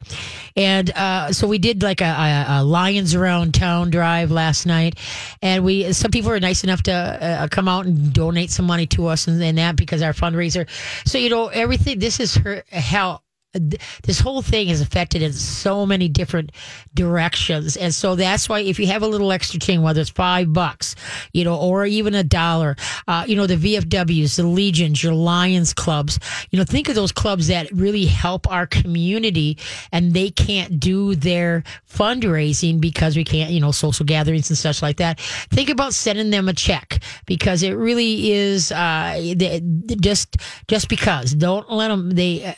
[0.55, 4.99] And uh, so we did like a, a, a Lions around town drive last night,
[5.41, 8.85] and we some people were nice enough to uh, come out and donate some money
[8.87, 10.69] to us and, and that because our fundraiser.
[11.05, 11.97] So you know, everything.
[11.99, 13.21] This is her how
[13.53, 16.51] this whole thing is affected in so many different
[16.93, 17.75] directions.
[17.77, 20.95] And so that's why if you have a little extra change whether it's five bucks
[21.33, 22.75] you know or even a dollar
[23.07, 27.11] uh, you know the vfws the legions your lions clubs you know think of those
[27.11, 29.57] clubs that really help our community
[29.91, 34.81] and they can't do their fundraising because we can't you know social gatherings and such
[34.81, 35.19] like that.
[35.19, 39.61] Think about sending them a check because it really is uh, they-
[39.99, 40.37] just
[40.67, 41.33] just because.
[41.33, 42.53] Don't let them they uh,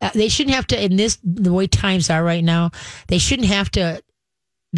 [0.00, 2.70] uh, they shouldn't have to in this the way times are right now
[3.08, 4.02] they shouldn't have to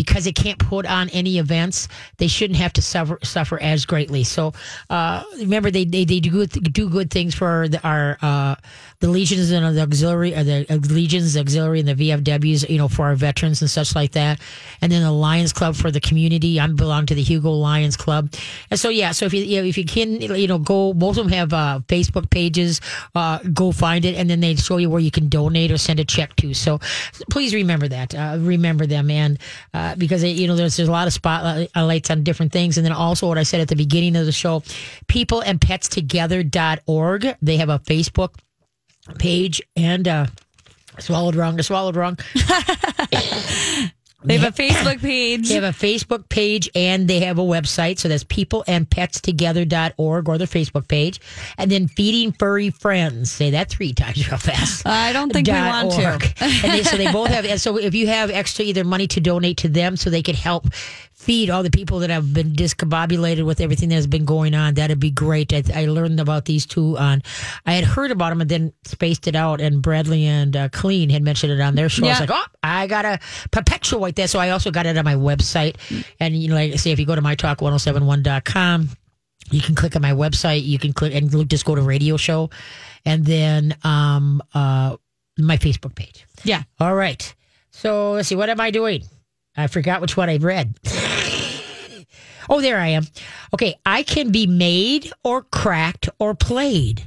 [0.02, 4.24] because they can't put on any events they shouldn't have to suffer suffer as greatly.
[4.24, 4.54] So
[4.88, 8.54] uh, remember they, they they do good do good things for the, our uh,
[9.00, 12.88] the legions and the auxiliary or the legions the auxiliary and the vfws you know
[12.88, 14.40] for our veterans and such like that.
[14.80, 16.58] And then the lions club for the community.
[16.58, 18.32] I belong to the hugo lions club.
[18.70, 21.18] And so yeah so if you, you know, if you can you know go most
[21.18, 22.80] of them have uh, facebook pages
[23.14, 24.14] uh, go find it.
[24.14, 26.54] And then they show you where you can donate or send a check to.
[26.54, 26.78] So
[27.30, 29.10] please remember that uh, remember them.
[29.10, 29.38] And
[29.90, 32.76] uh, because you know there's, there's a lot of spotlights on different things.
[32.78, 34.62] And then also what i said at the beginning of the show
[35.06, 38.34] people and pets together.org they have a facebook
[39.18, 40.26] page and uh
[40.98, 42.18] swallowed wrong I swallowed wrong
[44.22, 45.48] They have a Facebook page.
[45.48, 47.98] They have a Facebook page and they have a website.
[47.98, 51.20] So that's peopleandpetstogether.org or their Facebook page.
[51.56, 53.30] And then Feeding Furry Friends.
[53.30, 54.86] Say that three times real fast.
[54.86, 56.20] I don't think we want org.
[56.20, 56.44] to.
[56.44, 57.46] and they, so they both have.
[57.46, 60.34] And so if you have extra either money to donate to them so they could
[60.34, 60.66] help
[61.20, 64.98] feed all the people that have been discombobulated with everything that's been going on, that'd
[64.98, 65.52] be great.
[65.52, 67.22] I, I learned about these two on,
[67.66, 69.60] I had heard about them and then spaced it out.
[69.60, 72.06] And Bradley and uh, Clean had mentioned it on their show.
[72.06, 74.30] I was like, oh, I gotta perpetuate that.
[74.30, 75.76] So I also got it on my website.
[76.18, 78.88] And you know, like I say, if you go to mytalk1071.com,
[79.50, 80.64] you can click on my website.
[80.64, 82.48] You can click and just go to radio show,
[83.04, 84.96] and then um uh
[85.38, 86.24] my Facebook page.
[86.44, 86.62] Yeah.
[86.78, 87.34] All right.
[87.72, 88.36] So let's see.
[88.36, 89.02] What am I doing?
[89.54, 90.74] I forgot which one I read.
[92.50, 93.04] oh, there I am.
[93.54, 93.76] Okay.
[93.86, 97.06] I can be made or cracked or played.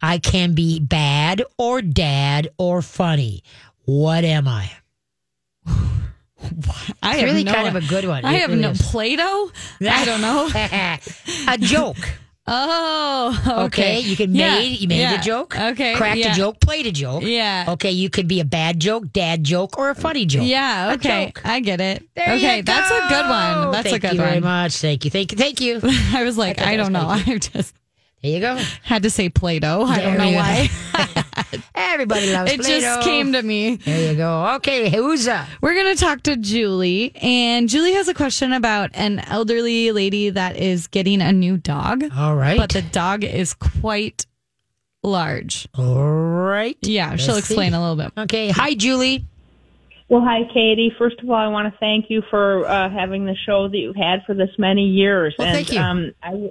[0.00, 3.42] I can be bad or dad or funny.
[3.84, 4.70] What am I?
[7.02, 8.24] I It's really no, kind of a good one.
[8.24, 8.72] I It have really no.
[8.74, 9.50] Play-Doh.
[9.88, 10.48] I don't know.
[11.48, 11.96] a joke.
[12.46, 13.64] Oh, okay.
[13.64, 15.18] Okay, you can Yeah, made you made yeah.
[15.18, 15.58] a joke.
[15.58, 16.32] Okay, cracked yeah.
[16.32, 17.22] a joke, played a joke.
[17.24, 17.64] Yeah.
[17.68, 20.42] Okay, you could be a bad joke, dad joke, or a funny joke.
[20.44, 20.92] Yeah.
[20.96, 21.26] Okay.
[21.26, 21.40] joke.
[21.44, 22.06] I get it.
[22.14, 23.72] There okay, you that's a good one.
[23.72, 24.28] That's Thank a good you one.
[24.28, 24.76] very much.
[24.76, 25.10] Thank you.
[25.10, 25.38] Thank you.
[25.38, 25.80] Thank you.
[26.12, 27.06] I was like, I I, don't know.
[27.08, 27.74] I'm just
[28.24, 28.56] There you go.
[28.82, 29.82] Had to say Play-Doh.
[29.82, 30.70] I don't know why.
[31.74, 32.80] Everybody loves it Play-Doh.
[32.80, 33.76] just came to me.
[33.76, 34.54] There you go.
[34.54, 35.46] Okay, who's up?
[35.60, 40.30] We're going to talk to Julie, and Julie has a question about an elderly lady
[40.30, 42.56] that is getting a new dog, All right.
[42.56, 44.24] but the dog is quite
[45.02, 45.68] large.
[45.76, 46.78] All right.
[46.80, 47.76] Yeah, she'll explain see.
[47.76, 48.12] a little bit.
[48.16, 48.48] Okay.
[48.52, 49.26] Hi, Julie.
[50.08, 50.94] Well, hi, Katie.
[50.98, 53.96] First of all, I want to thank you for uh, having the show that you've
[53.96, 55.34] had for this many years.
[55.38, 55.78] Well, and, thank you.
[55.78, 56.50] Um, I,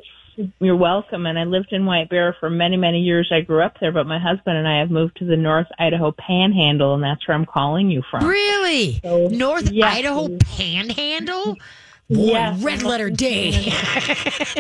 [0.60, 1.26] you're welcome.
[1.26, 3.30] And I lived in White Bear for many, many years.
[3.32, 6.12] I grew up there, but my husband and I have moved to the North Idaho
[6.12, 8.26] Panhandle, and that's where I'm calling you from.
[8.26, 9.00] Really?
[9.04, 10.38] So, North yes, Idaho.
[10.38, 11.56] Panhandle?
[12.10, 12.62] Boy, Yes.
[12.62, 13.70] red letter day.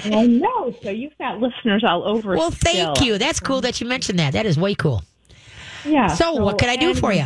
[0.06, 0.74] I know.
[0.82, 2.36] So you've got listeners all over.
[2.38, 3.06] well, thank still.
[3.08, 3.18] you.
[3.18, 4.34] That's cool that you mentioned that.
[4.34, 5.04] That is way cool.
[5.86, 6.08] Yeah.
[6.08, 7.26] So, what can I do for you?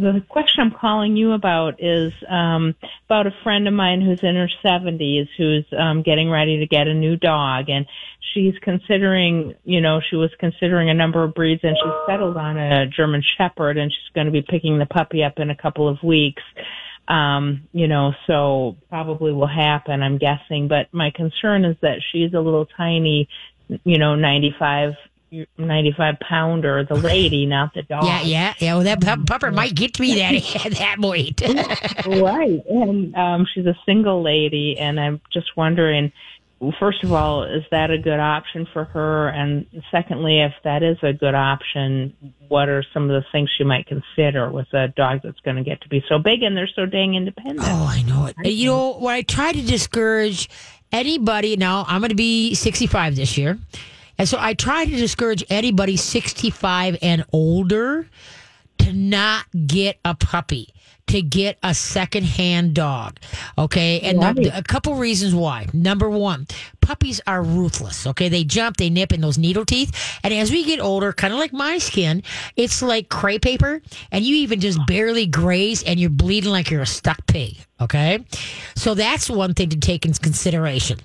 [0.00, 2.74] The question I'm calling you about is um,
[3.06, 6.86] about a friend of mine who's in her 70s who's um, getting ready to get
[6.86, 7.86] a new dog, and
[8.34, 12.56] she's considering, you know, she was considering a number of breeds, and she's settled on
[12.56, 15.88] a German Shepherd, and she's going to be picking the puppy up in a couple
[15.88, 16.42] of weeks.
[17.08, 20.68] Um, you know, so probably will happen, I'm guessing.
[20.68, 23.28] But my concern is that she's a little tiny,
[23.84, 24.94] you know, 95
[25.30, 28.04] 95 pounder, the lady, not the dog.
[28.04, 28.74] Yeah, yeah, yeah.
[28.74, 31.40] Well, that pup- pupper might get to be that that weight.
[32.06, 32.62] right.
[32.68, 36.12] And um, she's a single lady, and I'm just wondering.
[36.80, 39.28] First of all, is that a good option for her?
[39.28, 42.16] And secondly, if that is a good option,
[42.48, 45.62] what are some of the things she might consider with a dog that's going to
[45.62, 47.60] get to be so big and they're so dang independent?
[47.60, 48.50] Oh, I know it.
[48.50, 50.48] You know, what I try to discourage
[50.92, 53.58] anybody now, I'm going to be 65 this year.
[54.18, 58.08] And so I try to discourage anybody 65 and older
[58.78, 60.68] to not get a puppy,
[61.08, 63.18] to get a secondhand dog.
[63.56, 64.00] Okay.
[64.00, 65.66] And the- a couple reasons why.
[65.72, 66.46] Number one,
[66.80, 68.06] puppies are ruthless.
[68.06, 68.28] Okay.
[68.28, 69.92] They jump, they nip in those needle teeth.
[70.22, 72.22] And as we get older, kind of like my skin,
[72.56, 76.82] it's like crepe paper and you even just barely graze and you're bleeding like you're
[76.82, 77.56] a stuck pig.
[77.80, 78.24] Okay.
[78.74, 80.98] So that's one thing to take into consideration.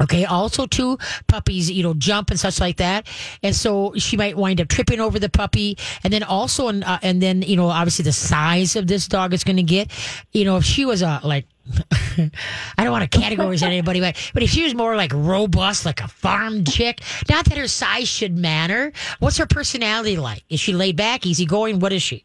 [0.00, 0.24] Okay.
[0.24, 3.06] Also, too, puppies, you know, jump and such like that,
[3.42, 6.98] and so she might wind up tripping over the puppy, and then also, and uh,
[7.02, 9.90] and then you know, obviously the size of this dog is going to get.
[10.32, 11.46] You know, if she was a like.
[12.18, 16.00] I don't want to categorize anybody, but but if she was more like robust, like
[16.00, 17.00] a farm chick,
[17.30, 18.92] not that her size should matter.
[19.20, 20.42] What's her personality like?
[20.48, 21.78] Is she laid back, easygoing?
[21.78, 22.24] What is she?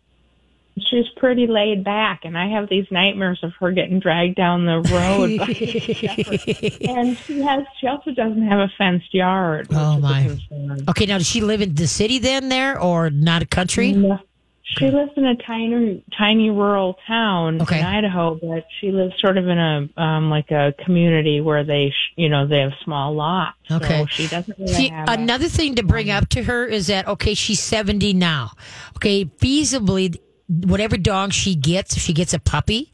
[0.79, 4.81] She's pretty laid back, and I have these nightmares of her getting dragged down the
[4.81, 5.37] road.
[5.39, 9.67] by and she has, she also doesn't have a fenced yard.
[9.71, 10.37] Oh, my.
[10.89, 13.91] Okay, now does she live in the city then, there, or not a country?
[13.93, 14.19] No.
[14.69, 17.79] She lives in a tiny, tiny rural town Okay.
[17.79, 21.89] in Idaho, but she lives sort of in a um like a community where they,
[21.89, 23.55] sh- you know, they have small lots.
[23.71, 24.01] Okay.
[24.01, 26.87] So she doesn't really See, have a- another thing to bring up to her is
[26.87, 28.51] that okay, she's seventy now.
[28.97, 32.93] Okay, feasibly, whatever dog she gets, if she gets a puppy,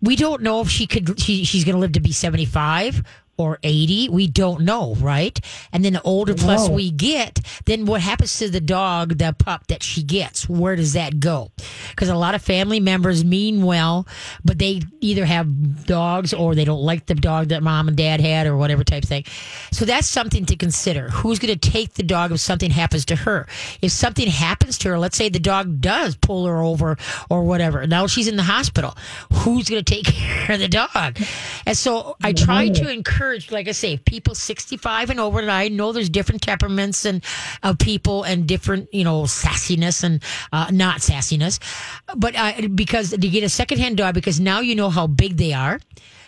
[0.00, 1.18] we don't know if she could.
[1.20, 3.02] She, she's going to live to be seventy five
[3.36, 4.08] or eighty.
[4.08, 5.38] We don't know, right?
[5.72, 9.66] And then the older plus we get, then what happens to the dog, the pup
[9.68, 10.48] that she gets?
[10.48, 11.50] Where does that go?
[11.90, 14.06] Because a lot of family members mean well,
[14.44, 18.20] but they either have dogs or they don't like the dog that mom and dad
[18.20, 19.24] had or whatever type thing.
[19.72, 21.08] So that's something to consider.
[21.10, 23.46] Who's going to take the dog if something happens to her?
[23.82, 26.96] If something happens to her, let's say the dog does pull her over
[27.28, 27.86] or whatever.
[27.86, 28.96] Now she's in the hospital.
[29.32, 31.18] Who's going to take care of the dog?
[31.66, 35.40] And so I try to encourage, like I say, people 65 and over.
[35.40, 37.24] And I know there's different temperaments and
[37.62, 41.58] of people and different, you know, sassiness and uh, not sassiness.
[42.16, 45.52] But uh, because to get a secondhand dog, because now you know how big they
[45.52, 45.80] are.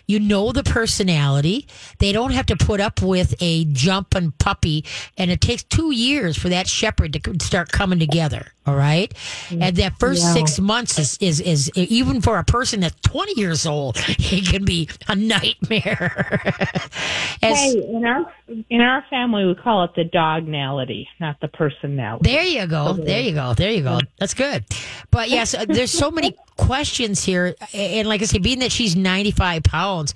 [0.09, 1.67] You know the personality.
[1.99, 4.83] They don't have to put up with a jumping puppy,
[5.19, 8.47] and it takes two years for that shepherd to start coming together.
[8.65, 9.11] All right,
[9.51, 13.67] and that first six months is, is is even for a person that's twenty years
[13.67, 16.41] old, it can be a nightmare.
[17.43, 18.31] As- Hey, in our
[18.69, 22.29] in our family, we call it the dognality, not the personality.
[22.29, 22.93] There you go.
[22.93, 23.53] There you go.
[23.53, 23.99] There you go.
[24.17, 24.65] That's good.
[25.11, 27.55] But yes, uh, there's so many questions here.
[27.73, 30.13] And like I say, being that she's 95 pounds,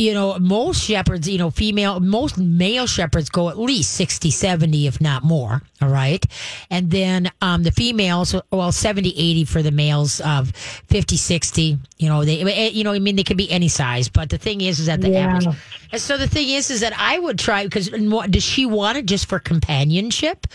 [0.00, 4.86] you know, most shepherds, you know, female, most male shepherds go at least 60, 70,
[4.86, 5.60] if not more.
[5.82, 6.24] All right.
[6.70, 11.78] And then um, the females, well, 70, 80 for the males, of 50, 60.
[11.98, 14.08] You know, they, eh, you know, I mean, they can be any size.
[14.08, 15.46] But the thing is, is that the average.
[15.92, 19.04] And so the thing is, is that I would try because does she want it
[19.04, 20.46] just for companionship,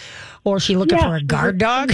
[0.43, 1.93] or is she looking Yeah, for a guard dog?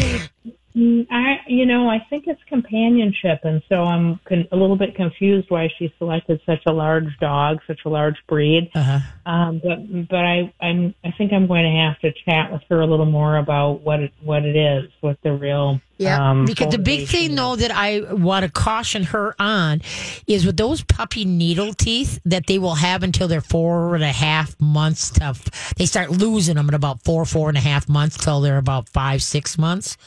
[0.75, 4.95] Mm, I, you know, I think it's companionship, and so I'm con- a little bit
[4.95, 8.69] confused why she selected such a large dog, such a large breed.
[8.73, 8.99] Uh-huh.
[9.25, 12.81] Um, but but I I'm I think I'm going to have to chat with her
[12.81, 16.71] a little more about what it what it is, what the real Yeah, um, because
[16.71, 17.37] the big thing is.
[17.37, 19.81] though that I want to caution her on
[20.25, 24.11] is with those puppy needle teeth that they will have until they're four and a
[24.11, 25.35] half months to
[25.77, 28.89] they start losing them at about four four and a half months till they're about
[28.89, 29.97] five six months.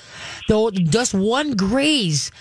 [0.49, 2.33] Though just one graze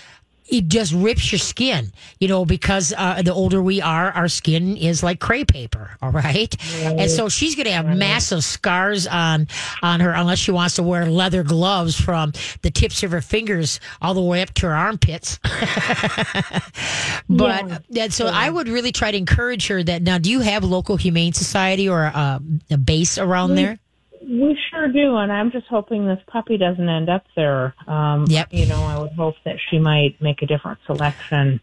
[0.46, 4.76] it just rips your skin, you know, because uh, the older we are, our skin
[4.76, 6.54] is like cray paper, all right?
[6.84, 9.48] And so she's going to have massive scars on
[9.82, 13.80] on her unless she wants to wear leather gloves from the tips of her fingers
[14.02, 15.38] all the way up to her armpits.
[17.28, 20.18] but and so I would really try to encourage her that now.
[20.18, 23.78] Do you have local humane society or a, a base around there?
[24.26, 27.74] We sure do, and I'm just hoping this puppy doesn't end up there.
[27.86, 28.48] Um, Yep.
[28.52, 31.60] You know, I would hope that she might make a different selection.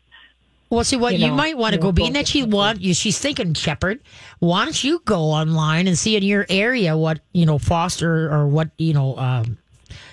[0.70, 2.80] Well, see what you, you know, might want to go, know, being that she want
[2.80, 4.00] you, she's thinking shepherd.
[4.40, 8.48] Why don't you go online and see in your area what you know foster or
[8.48, 9.58] what you know um,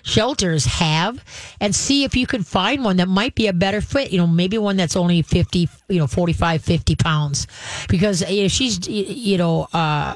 [0.02, 1.24] shelters have,
[1.60, 4.10] and see if you can find one that might be a better fit.
[4.10, 7.46] You know, maybe one that's only fifty, you know, 45, 50 pounds,
[7.88, 9.68] because if she's you know.
[9.72, 10.14] Uh,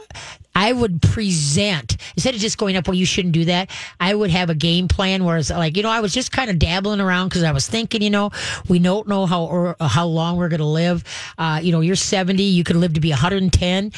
[0.54, 2.86] I would present instead of just going up.
[2.86, 3.70] Well, you shouldn't do that.
[3.98, 6.50] I would have a game plan where it's like, you know, I was just kind
[6.50, 8.30] of dabbling around because I was thinking, you know,
[8.68, 11.04] we don't know how or how long we're going to live.
[11.38, 13.92] Uh, you know, you're 70, you could live to be 110.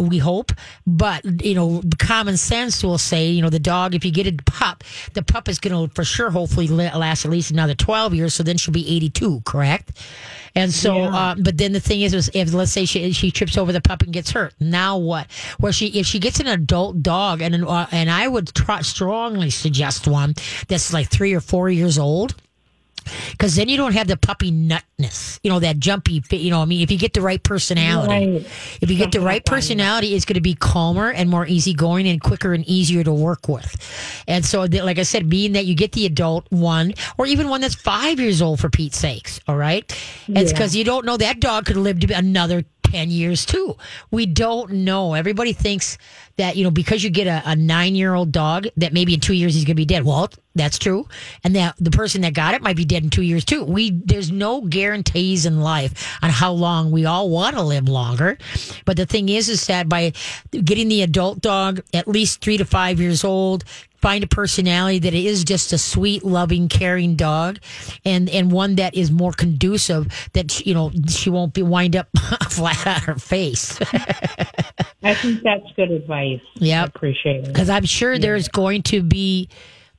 [0.00, 0.52] We hope,
[0.86, 3.94] but you know, common sense will say, you know, the dog.
[3.94, 4.84] If you get a pup,
[5.14, 8.34] the pup is going to for sure, hopefully, last at least another 12 years.
[8.34, 9.98] So then she'll be 82, correct?
[10.54, 13.56] And so, uh, but then the thing is, is if let's say she she trips
[13.56, 15.26] over the pup and gets hurt, now what?
[15.58, 18.82] Where she if she gets an adult dog, and an, uh, and I would try,
[18.82, 20.34] strongly suggest one
[20.68, 22.34] that's like three or four years old.
[23.30, 26.62] Because then you don't have the puppy nutness, you know, that jumpy, fit- you know,
[26.62, 28.46] I mean, if you get the right personality, Right.
[28.80, 29.56] if you get the right like that, yeah.
[29.56, 33.48] personality, it's going to be calmer and more easygoing and quicker and easier to work
[33.48, 33.76] with.
[34.28, 37.60] And so, like I said, being that you get the adult one or even one
[37.60, 39.84] that's five years old for Pete's sakes, all right?
[40.28, 43.76] It's because you don't know that dog could live to be another 10 years too.
[44.10, 45.14] We don't know.
[45.14, 45.96] Everybody thinks
[46.36, 49.20] that, you know, because you get a, a nine year old dog, that maybe in
[49.20, 50.04] two years he's going to be dead.
[50.04, 51.06] Well, that's true.
[51.44, 53.64] And that the person that got it might be dead in two years too.
[53.64, 58.38] We, there's no guarantees in life on how long we all want to live longer.
[58.84, 60.12] But the thing is, is that by
[60.50, 63.64] getting the adult dog at least three to five years old,
[64.02, 67.58] find a personality that is just a sweet, loving, caring dog,
[68.04, 72.08] and and one that is more conducive that you know she won't be wind up
[72.50, 73.78] flat on her face.
[75.04, 76.40] I think that's good advice.
[76.54, 77.46] Yeah, I appreciate it.
[77.46, 79.48] because I'm sure there's going to be.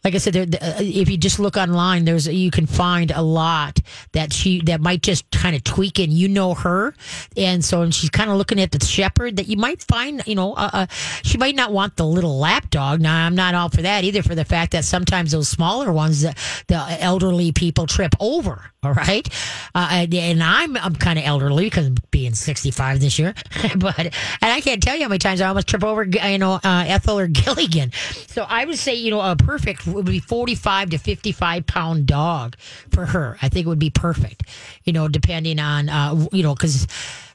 [0.04, 3.22] Like I said, there, uh, if you just look online, there's you can find a
[3.22, 3.80] lot
[4.12, 6.94] that she that might just kind of tweak and you know her,
[7.38, 10.22] and so and she's kind of looking at the shepherd that you might find.
[10.28, 10.86] You know, uh, uh,
[11.24, 13.00] she might not want the little lap dog.
[13.00, 14.24] Now I'm not all for that either.
[14.24, 16.36] For the fact that sometimes those smaller ones, the,
[16.68, 18.74] the elderly people trip over.
[18.84, 19.26] All right,
[19.74, 23.34] uh, and, and I'm I'm kind of elderly because I'm being 65 this year,
[23.78, 24.12] but and
[24.42, 27.18] I can't tell you how many times I almost trip over, you know, uh, Ethel
[27.18, 27.94] or Gilligan.
[28.28, 32.58] So I would say, you know, a perfect would be 45 to 55 pound dog
[32.92, 33.38] for her.
[33.42, 34.44] I think it would be perfect,
[34.84, 36.88] you know, depending on, uh, you know, because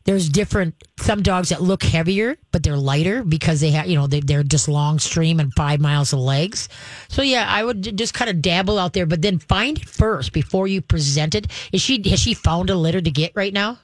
[0.08, 4.06] there's different some dogs that look heavier but they're lighter because they have you know
[4.06, 6.70] they, they're just long stream and five miles of legs.
[7.08, 10.32] So yeah i would just kind of dabble out there but then find it first
[10.32, 11.48] before you present it.
[11.72, 13.80] Is she has she found a litter to get right now?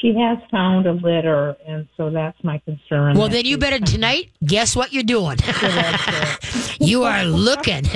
[0.00, 3.16] She has found a litter, and so that's my concern.
[3.18, 5.38] well then you better tonight guess what you're doing
[6.80, 7.84] you are looking.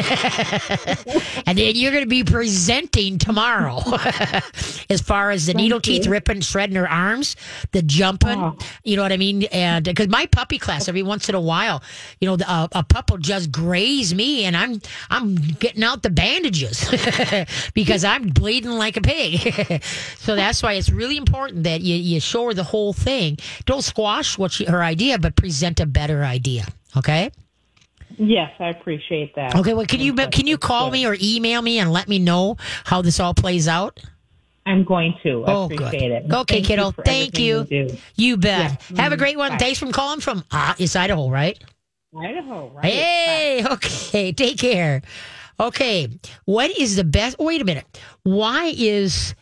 [1.47, 3.81] And then you're going to be presenting tomorrow.
[4.91, 7.37] As far as the needle teeth ripping shredding her arms
[7.73, 8.57] the jumping Oh.
[8.85, 9.45] you know what i mean?
[9.45, 11.83] And because my puppy class every once in a while
[12.21, 16.03] you know the, uh, a pup will just graze me and i'm i'm getting out
[16.03, 16.89] the bandages
[17.75, 19.83] because i'm bleeding like a pig.
[20.19, 23.39] So that's why it's really important that you, you show her the whole thing.
[23.67, 27.31] Don't squash what she, her idea but present a better idea okay
[28.19, 29.55] Yes, I appreciate that.
[29.55, 32.57] Okay, well, can you can you call me or email me and let me know
[32.85, 34.01] how this all plays out?
[34.67, 35.45] I'm going to.
[35.47, 36.11] I Oh, appreciate good.
[36.11, 36.33] it.
[36.33, 36.87] Okay, Thank kiddo.
[36.87, 37.97] You Thank everything you.
[38.17, 38.83] You bet.
[38.91, 39.03] Yeah.
[39.03, 39.53] Have a great one.
[39.53, 39.59] Bye.
[39.59, 41.63] Thanks for calling from ah, it's Idaho, right?
[42.19, 42.85] Idaho, right?
[42.85, 44.33] Hey, okay.
[44.33, 45.03] Take care.
[45.61, 46.09] Okay,
[46.45, 47.37] what is the best?
[47.39, 47.85] oh, Wait a minute.
[48.25, 49.35] Why is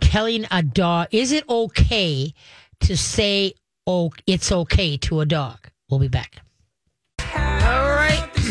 [0.00, 1.08] telling a dog?
[1.10, 2.34] Is it okay
[2.80, 3.54] to say,
[3.86, 5.58] "Oh, it's okay" to a dog?
[5.90, 6.42] We'll be back.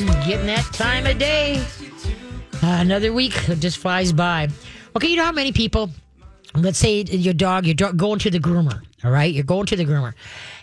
[0.02, 1.64] Getting that time of day.
[2.64, 4.48] another week just flies by.
[4.96, 5.92] Okay, you know how many people,
[6.56, 9.32] let's say your dog, you're going to the groomer, all right?
[9.32, 10.14] You're going to the groomer.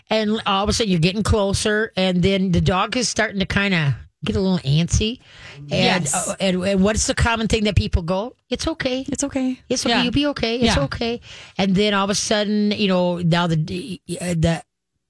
[0.09, 3.45] And all of a sudden you're getting closer, and then the dog is starting to
[3.45, 3.93] kind of
[4.25, 5.21] get a little antsy.
[5.57, 6.13] And, Yes.
[6.13, 8.35] uh, and, and what's the common thing that people go?
[8.49, 9.05] It's okay.
[9.07, 9.57] It's okay.
[9.69, 9.95] It's okay.
[9.95, 10.03] Yeah.
[10.03, 10.55] You'll be okay.
[10.57, 10.83] It's Yeah.
[10.83, 11.21] okay.
[11.57, 14.63] And then all of a sudden, you know, now the uh, the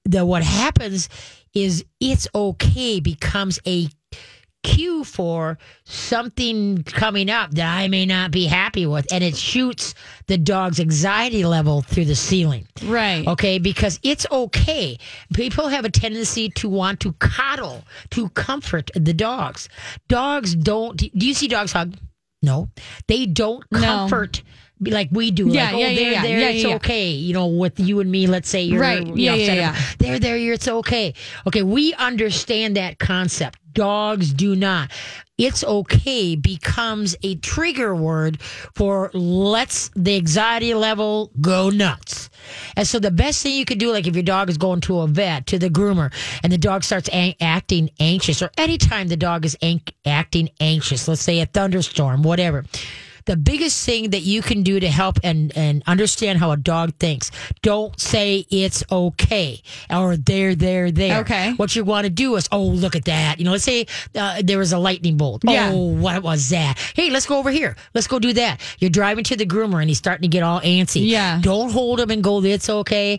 [0.04, 1.08] the what happens
[1.52, 3.88] is it's okay becomes a
[4.62, 9.94] cue for something coming up that I may not be happy with, and it shoots
[10.26, 12.66] the dog's anxiety level through the ceiling.
[12.84, 13.26] Right.
[13.26, 14.98] Okay, because it's okay.
[15.34, 19.68] People have a tendency to want to coddle, to comfort the dogs.
[20.08, 20.96] Dogs don't.
[20.96, 21.96] Do you see dogs hug?
[22.42, 22.70] No,
[23.06, 24.08] they don't No.
[24.80, 26.22] Like we do, Yeah, like, oh, yeah, yeah, there, yeah.
[26.22, 27.10] there, Yeah, it's yeah, okay.
[27.10, 29.06] You know, with you and me, let's say you're Right.
[29.06, 29.80] you Yeah, know, yeah, yeah.
[29.98, 31.12] There, there, you're, it's okay.
[31.46, 33.58] Okay, we understand that concept.
[33.74, 34.90] Dogs do not.
[35.38, 42.30] It's okay becomes a trigger word for let's the anxiety level go nuts.
[42.76, 45.00] And so the best thing you could do, like if your dog is going to
[45.00, 46.12] a vet, to the groomer,
[46.42, 51.06] and the dog starts a- acting anxious, or anytime the dog is an- acting anxious,
[51.06, 52.64] let's say a thunderstorm, whatever.
[53.26, 56.94] The biggest thing that you can do to help and, and understand how a dog
[56.96, 57.30] thinks,
[57.62, 61.20] don't say it's okay or there, there, there.
[61.20, 61.52] Okay.
[61.54, 63.38] What you want to do is, oh, look at that.
[63.38, 65.42] You know, let's say uh, there was a lightning bolt.
[65.44, 65.70] Yeah.
[65.72, 66.78] Oh, what was that?
[66.94, 67.76] Hey, let's go over here.
[67.94, 68.60] Let's go do that.
[68.78, 71.06] You're driving to the groomer and he's starting to get all antsy.
[71.06, 71.40] Yeah.
[71.42, 73.18] Don't hold him and go, it's okay.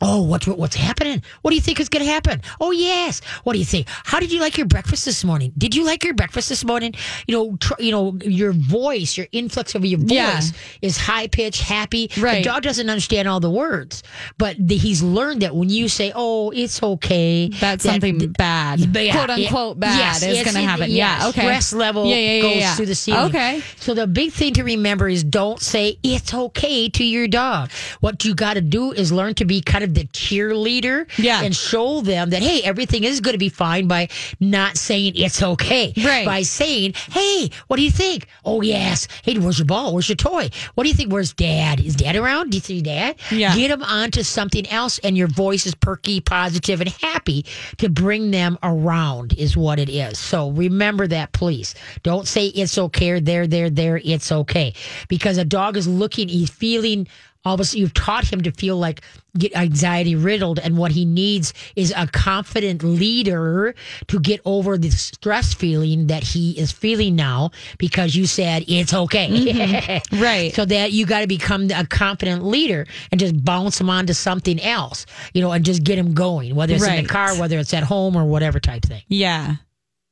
[0.00, 1.22] Oh, what's what's happening?
[1.42, 2.40] What do you think is going to happen?
[2.60, 3.20] Oh, yes.
[3.44, 3.86] What do you think?
[3.88, 5.52] How did you like your breakfast this morning?
[5.58, 6.94] Did you like your breakfast this morning?
[7.26, 10.40] You know, tr- you know, your voice, your influx of your voice Yeah.
[10.82, 12.10] is high pitched, happy.
[12.18, 12.38] Right.
[12.42, 14.02] The dog doesn't understand all the words,
[14.38, 18.80] but the, he's learned that when you say, "Oh, it's okay," That's that- something bad,
[18.80, 20.90] yeah, quote unquote bad, yes, is going to happen.
[20.90, 21.28] yeah, Yeah.
[21.28, 21.40] Okay.
[21.42, 23.26] Stress level Yeah, yeah, yeah, goes through the ceiling.
[23.26, 23.62] Okay.
[23.76, 27.70] So the big thing to remember is don't say it's okay to your dog.
[28.00, 31.42] What you got to do is learn to be kind of the cheerleader Yeah.
[31.42, 35.42] and show them that hey, everything is going to be fine by not saying it's
[35.42, 35.92] okay.
[35.96, 36.24] Right.
[36.26, 39.92] By saying, "Hey, what do you think?" "Oh, yes." "Hey, where's your ball?
[39.94, 41.12] Where's your toy?" "What do you think?
[41.12, 41.80] Where's dad?
[41.80, 42.50] Is dad around?
[42.50, 43.54] Do you see dad?" Yeah.
[43.54, 47.44] Get them onto something else and your voice is perky, positive and happy
[47.78, 50.18] to bring them around is what it is.
[50.18, 51.74] So remember that please.
[52.02, 54.72] Don't say it's okay there, there, there, it's okay.
[55.08, 57.08] Because a dog is looking, he's feeling
[57.44, 59.00] all of a sudden you've taught him to feel like
[59.38, 63.74] get anxiety riddled and what he needs is a confident leader
[64.08, 68.92] to get over the stress feeling that he is feeling now because you said it's
[68.92, 70.20] okay mm-hmm.
[70.22, 70.52] Right.
[70.54, 74.60] so that you got to become a confident leader and just bounce him onto something
[74.60, 77.72] else you know and just get him going whether it's in the car whether it's
[77.72, 79.56] at home or whatever type thing Yeah.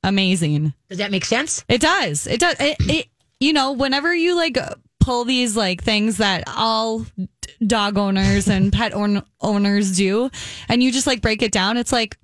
[0.05, 0.73] Amazing.
[0.89, 2.27] does that make sense It does.
[2.27, 2.57] It does.
[2.61, 3.07] It, it,
[3.41, 4.57] you know, whenever you like
[5.09, 7.29] pull these like things that all d-
[7.67, 10.31] dog owners and pet own- owners do,
[10.69, 12.19] and you just like break it down, it's like,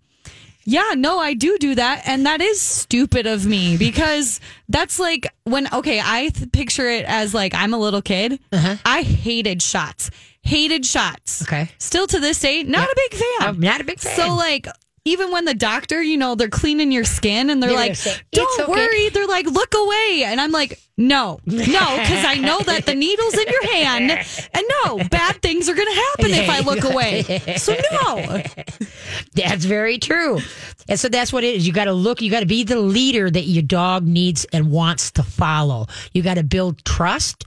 [0.66, 2.02] yeah, no, I do do that.
[2.06, 7.04] And that is stupid of me because that's like when, okay, I th- picture it
[7.06, 8.38] as like I'm a little kid.
[8.52, 8.76] Uh-huh.
[8.84, 10.10] I hated shots,
[10.42, 11.42] hated shots.
[11.42, 11.70] Okay.
[11.78, 13.48] Still to this day, not a big fan.
[13.48, 14.66] i'm not a big fan So like
[15.04, 17.96] even when the doctor, you know, they're cleaning your skin and they're like,
[18.32, 22.58] "Don't okay." worry." They're like, "Look away," and I'm like, "No, no," because I know
[22.60, 26.48] that the needle's in your hand, and no, bad things are going to happen if
[26.48, 27.22] I look away.
[27.56, 28.42] So no,
[29.34, 30.40] That's very true.
[30.88, 31.66] And so that's what it is.
[31.66, 34.70] You got to look, you got to be the leader that your dog needs and
[34.70, 35.86] wants to follow.
[36.12, 37.44] You got to build trust,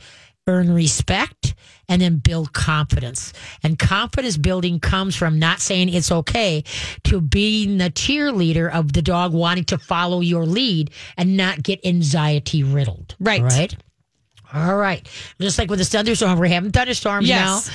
[0.48, 1.54] earn respect,
[1.90, 3.34] and then build confidence.
[3.64, 6.64] And confidence building comes from not saying it's okay
[7.06, 11.86] to being the cheerleader of the dog wanting to follow your lead and not get
[11.86, 13.16] anxiety riddled.
[13.20, 13.42] Right.
[13.42, 13.76] Right.
[14.54, 15.06] All right.
[15.42, 17.70] Just like with the thunderstorm, we're having thunderstorms Yes.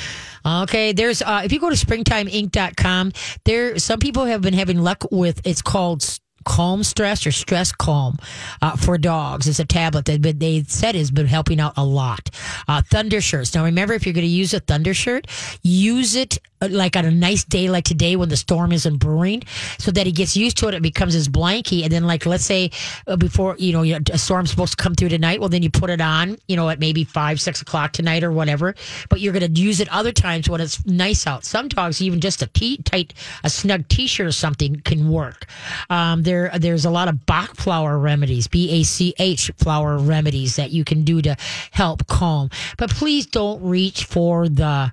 [0.44, 0.62] now.
[0.62, 3.12] Okay, there's uh, if you go to springtimeinc.com,
[3.44, 6.02] there some people have been having luck with it's called
[6.44, 8.18] calm stress or stress calm
[8.60, 9.48] uh, for dogs.
[9.48, 12.30] It's a tablet that they said has been helping out a lot.
[12.68, 13.54] Uh, thunder shirts.
[13.54, 15.26] Now remember, if you're going to use a thunder shirt,
[15.62, 16.38] use it
[16.68, 19.42] like on a nice day like today when the storm isn't brewing,
[19.78, 20.74] so that he gets used to it.
[20.74, 22.70] It becomes his blankie, and then like let's say
[23.06, 25.90] uh, before you know a storm's supposed to come through tonight, well then you put
[25.90, 28.74] it on, you know, at maybe five six o'clock tonight or whatever.
[29.08, 31.44] But you're going to use it other times when it's nice out.
[31.44, 35.46] Some dogs even just a t- tight a snug t-shirt or something can work.
[35.90, 40.56] Um, there there's a lot of Bach flower remedies, B A C H flower remedies
[40.56, 41.36] that you can do to
[41.70, 42.50] help calm.
[42.78, 44.92] But please don't reach for the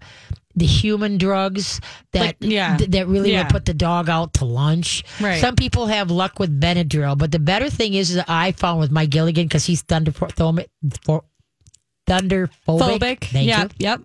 [0.59, 1.81] the human drugs
[2.13, 2.77] that Like, yeah.
[2.77, 3.43] th- that really Yeah.
[3.43, 5.03] will put the dog out to lunch.
[5.19, 5.41] Right.
[5.41, 8.91] Some people have luck with Benadryl, but the better thing is that I found with
[8.91, 10.27] Mike Gilligan because he's thunder for
[12.07, 12.49] thunderphobic.
[12.67, 13.23] Phobic.
[13.25, 13.71] Thank yep.
[13.79, 14.01] you Yep.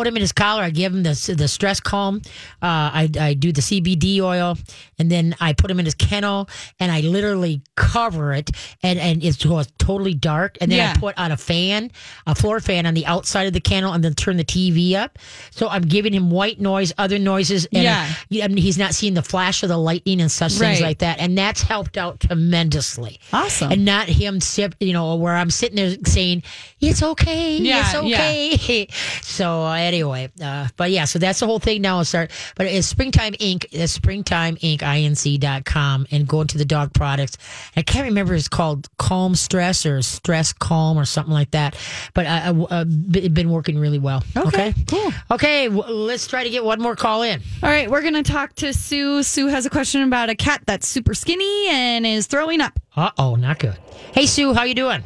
[0.00, 0.62] Put him in his collar.
[0.62, 2.22] I give him the the stress calm.
[2.62, 4.56] Uh, I I do the CBD oil,
[4.98, 6.48] and then I put him in his kennel,
[6.78, 8.50] and I literally cover it,
[8.82, 10.94] and and it's totally dark, and then Yeah.
[10.96, 11.90] I put on a fan,
[12.26, 15.18] a floor fan on the outside of the kennel, and then turn the TV up.
[15.50, 18.08] So I'm giving him white noise, other noises, and Yeah.
[18.42, 21.18] I mean, he's not seeing the flash of the lightning and such things like that,
[21.20, 23.20] and that's helped out tremendously.
[23.34, 23.70] Awesome.
[23.72, 26.42] and not him sip, you know, where I'm sitting there saying
[26.80, 28.16] it's okay, Yeah, it's yeah.
[28.54, 28.88] okay.
[29.22, 31.98] so uh, anyway, uh, but yeah, so that's the whole thing now.
[31.98, 33.66] I'll start, but it's Springtime Inc.
[33.72, 34.78] It's Springtime Inc.
[34.78, 37.36] Inc.com and go into the dog products.
[37.76, 41.76] I can't remember it's called Calm Stress or Stress Calm or something like that.
[42.14, 44.22] But I, I, uh, been working really well.
[44.36, 45.12] Okay, cool.
[45.30, 47.40] Okay, let's try to get one more call in.
[47.62, 49.22] All right, we're going to talk to Sue.
[49.22, 52.78] Sue has a question about a cat that's super skinny and is throwing up.
[52.96, 53.78] Uh oh, not good.
[54.14, 55.02] Hey Sue, how you doing?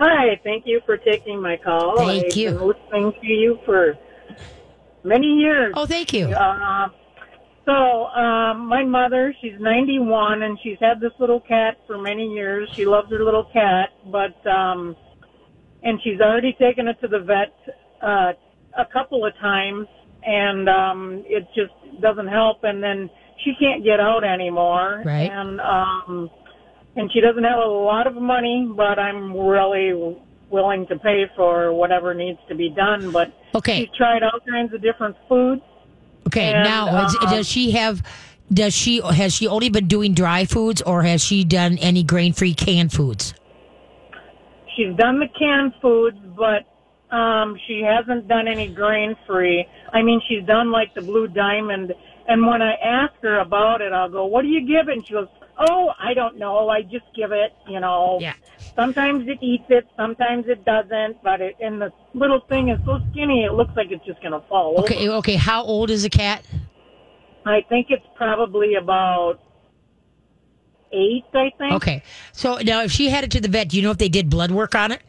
[0.00, 1.98] Hi, thank you for taking my call.
[1.98, 2.50] Thank I've you.
[2.52, 3.98] been listening to you for
[5.04, 5.74] many years.
[5.76, 6.28] Oh, thank you.
[6.28, 6.88] Uh,
[7.66, 12.66] so, um, my mother, she's 91 and she's had this little cat for many years.
[12.76, 14.96] She loves her little cat, but, um,
[15.82, 17.52] and she's already taken it to the vet,
[18.00, 18.32] uh,
[18.78, 19.86] a couple of times
[20.24, 22.64] and, um, it just doesn't help.
[22.64, 23.10] And then
[23.44, 25.02] she can't get out anymore.
[25.04, 25.30] Right.
[25.30, 26.30] And, um,
[26.96, 30.16] and she doesn't have a lot of money, but I'm really
[30.50, 33.12] willing to pay for whatever needs to be done.
[33.12, 33.80] But Okay.
[33.80, 35.62] she's tried all kinds of different foods.
[36.26, 38.02] Okay, And, now um, does she have?
[38.52, 42.32] Does she has she only been doing dry foods, or has she done any grain
[42.32, 43.32] free canned foods?
[44.76, 46.66] She's done the canned foods, but
[47.14, 49.66] um, she hasn't done any grain free.
[49.92, 51.94] I mean, she's done like the Blue Diamond.
[52.28, 54.88] And when I ask her about it, I'll go, "What do you give?
[54.88, 55.28] And she goes,
[55.60, 56.68] "Oh, I don't know.
[56.68, 57.52] I just give it.
[57.68, 58.32] You know, Yeah.
[58.74, 61.22] sometimes it eats it, sometimes it doesn't.
[61.22, 64.40] But it and the little thing is so skinny, it looks like it's just gonna
[64.48, 64.82] fall over.
[64.82, 65.36] Okay, okay.
[65.36, 66.44] How old is the cat?
[67.44, 69.40] I think it's probably about
[70.92, 71.24] eight.
[71.34, 71.72] I think.
[71.74, 72.02] Okay,
[72.32, 74.30] so now if she had it to the vet, do you know if they did
[74.30, 75.02] blood work on it?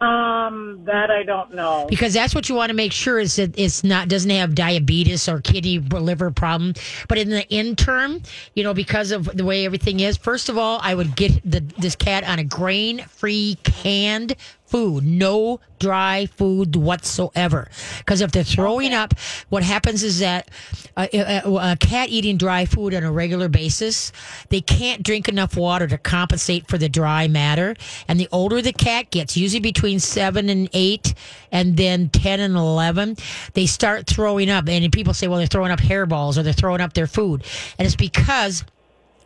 [0.00, 1.86] Um, that I don't know.
[1.88, 5.26] Because that's what you want to make sure is that it's not doesn't have diabetes
[5.26, 6.74] or kidney liver problem.
[7.08, 8.22] But in the interim,
[8.54, 11.60] you know, because of the way everything is, first of all, I would get the
[11.78, 14.36] this cat on a grain free canned
[14.66, 17.68] food, no dry food whatsoever.
[17.98, 19.14] Because if they're throwing up,
[19.48, 20.50] what happens is that
[20.96, 21.08] a,
[21.44, 24.12] a, a cat eating dry food on a regular basis,
[24.48, 27.74] they can't drink enough water to compensate for the dry matter.
[28.08, 31.14] And the older the cat gets, usually between seven and eight,
[31.52, 33.16] and then 10 and 11,
[33.54, 34.68] they start throwing up.
[34.68, 37.44] And people say, well, they're throwing up hairballs or they're throwing up their food.
[37.78, 38.64] And it's because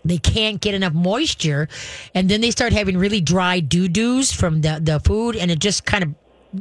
[0.04, 1.68] they can't get enough moisture
[2.14, 5.84] and then they start having really dry doo-doos from the, the food and it just
[5.84, 6.14] kind of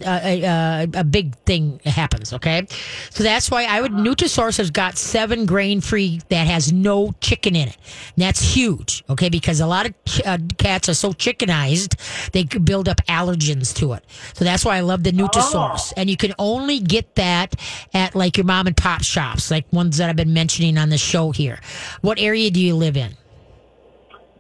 [0.05, 2.67] uh, uh, a big thing happens okay?
[3.09, 7.55] So that's why i would nutrisource has got seven grain free that has no chicken
[7.55, 7.77] in it.
[8.15, 9.29] And that's huge okay?
[9.29, 11.95] Because a lot of ch- uh, cats are so chickenized
[12.31, 14.05] they build up allergens to it.
[14.33, 15.91] So that's why i love the nutrisource.
[15.97, 17.55] And you can only get that
[17.93, 20.97] at like your mom and pop shops like ones that i've been mentioning on the
[20.99, 21.59] show here.
[22.01, 23.15] What area do you live in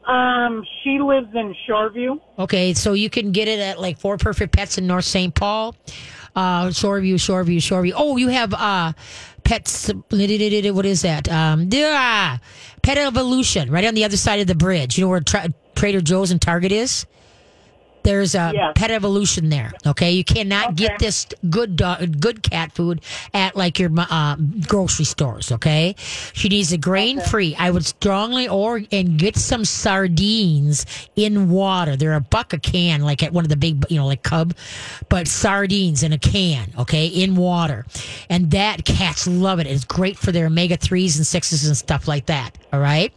[0.09, 2.19] Um, she lives in Shoreview.
[2.39, 5.33] Okay, so you can get it at like Four Perfect Pets in North St.
[5.35, 5.75] Paul.
[6.35, 7.93] Uh, Shoreview, Shoreview, Shoreview.
[7.95, 8.93] Oh, you have uh,
[9.43, 9.91] Pets.
[10.09, 11.29] What is that?
[11.29, 14.97] Um, Pet Evolution, right on the other side of the bridge.
[14.97, 17.05] You know where Tra- Trader Joe's and Target is.
[18.03, 18.73] There's a Yes.
[18.75, 19.71] Pet Evolution there.
[19.85, 23.01] Okay, you cannot get this good dog, good cat food
[23.33, 24.35] at like your uh,
[24.67, 25.51] grocery stores.
[25.51, 25.95] Okay,
[26.33, 27.55] she needs a grain free.
[27.55, 30.85] I would strongly or and get some sardines
[31.15, 31.95] in water.
[31.95, 34.53] They're a buck a can, like at one of the big, you know, like Cub,
[35.09, 36.71] but sardines in a can.
[36.79, 37.85] Okay, in water,
[38.29, 39.67] and that cats love it.
[39.67, 42.57] It's great for their omega threes and sixes and stuff like that.
[42.71, 43.11] All right,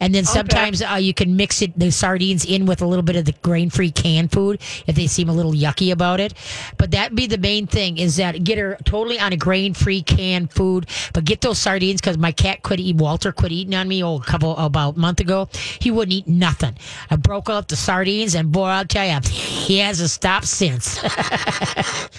[0.00, 3.16] and then sometimes uh, you can mix it the sardines in with a little bit
[3.16, 6.34] of the grain free canned food if they seem a little yucky about it.
[6.78, 10.02] But that'd be the main thing is that get her totally on a grain free
[10.02, 12.92] canned food, but get those sardines because my cat quit eating.
[12.98, 15.48] Walter quit eating on me oh, a couple about a month ago.
[15.80, 16.76] He wouldn't eat nothing.
[17.10, 21.00] I broke up the sardines, and boy, I'll tell you, he hasn't stopped since.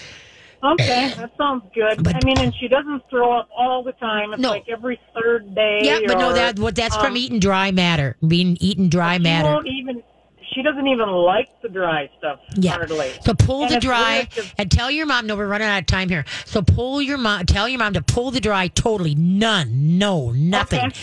[0.63, 2.01] Okay, that sounds good.
[2.01, 4.31] But- I mean, and she doesn't throw up all the time.
[4.31, 4.51] It's No.
[4.51, 5.79] like every third day.
[5.83, 9.23] yeah, but no, that what that's from um, eating dry matter, being eating dry She
[9.23, 9.49] matter.
[9.49, 10.01] won't even.
[10.54, 12.72] She doesn't even like the dry stuff Yeah.
[12.74, 13.12] hardly.
[13.26, 14.28] So pull And the dry
[14.58, 15.28] and tell your mom.
[15.28, 16.26] No, we're running out of time here.
[16.45, 17.45] So pull your mom.
[17.45, 19.16] Tell your mom to pull the dry totally.
[19.16, 19.97] None.
[19.97, 20.32] No.
[20.32, 20.80] Nothing.
[20.88, 20.99] Okay.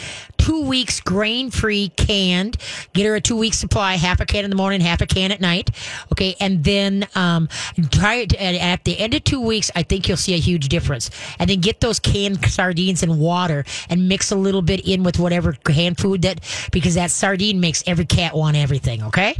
[0.50, 2.56] Two weeks grain free canned.
[2.92, 3.94] Get her a two week supply.
[3.94, 5.70] Half a can in the morning, half a can at night.
[6.10, 7.48] Okay, and then um,
[7.92, 8.34] try it.
[8.34, 11.08] At the end of two weeks, I think you'll see a huge difference.
[11.38, 15.20] And then get those canned sardines in water and mix a little bit in with
[15.20, 16.40] whatever canned food that
[16.72, 19.04] because that sardine makes every cat want everything.
[19.04, 19.36] Okay.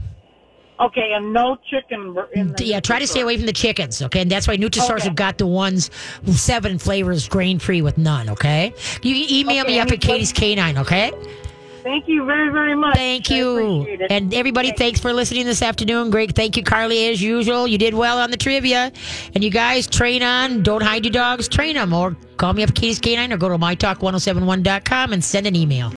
[0.80, 2.16] Okay, and no chicken.
[2.34, 4.22] In the Yeah, try to stay away from the chickens, okay?
[4.22, 5.04] And that's why Nutrisource Okay.
[5.04, 5.90] have got the ones
[6.26, 8.72] seven flavors grain free with none, okay?
[9.02, 11.12] You can email Okay, me up at Katie's Canine, okay?
[11.82, 12.94] Thank you very, very much.
[12.94, 13.86] Thank you.
[14.10, 16.10] And everybody, thanks for listening this afternoon.
[16.10, 16.34] Great.
[16.34, 17.66] Thank you, Carly, as usual.
[17.66, 18.92] You did well on the trivia.
[19.34, 20.62] And you guys, train on.
[20.62, 21.94] Don't hide your dogs, train them.
[21.94, 25.88] Or call me up at Katie's Canine or go to mytalk1071.com and send an email.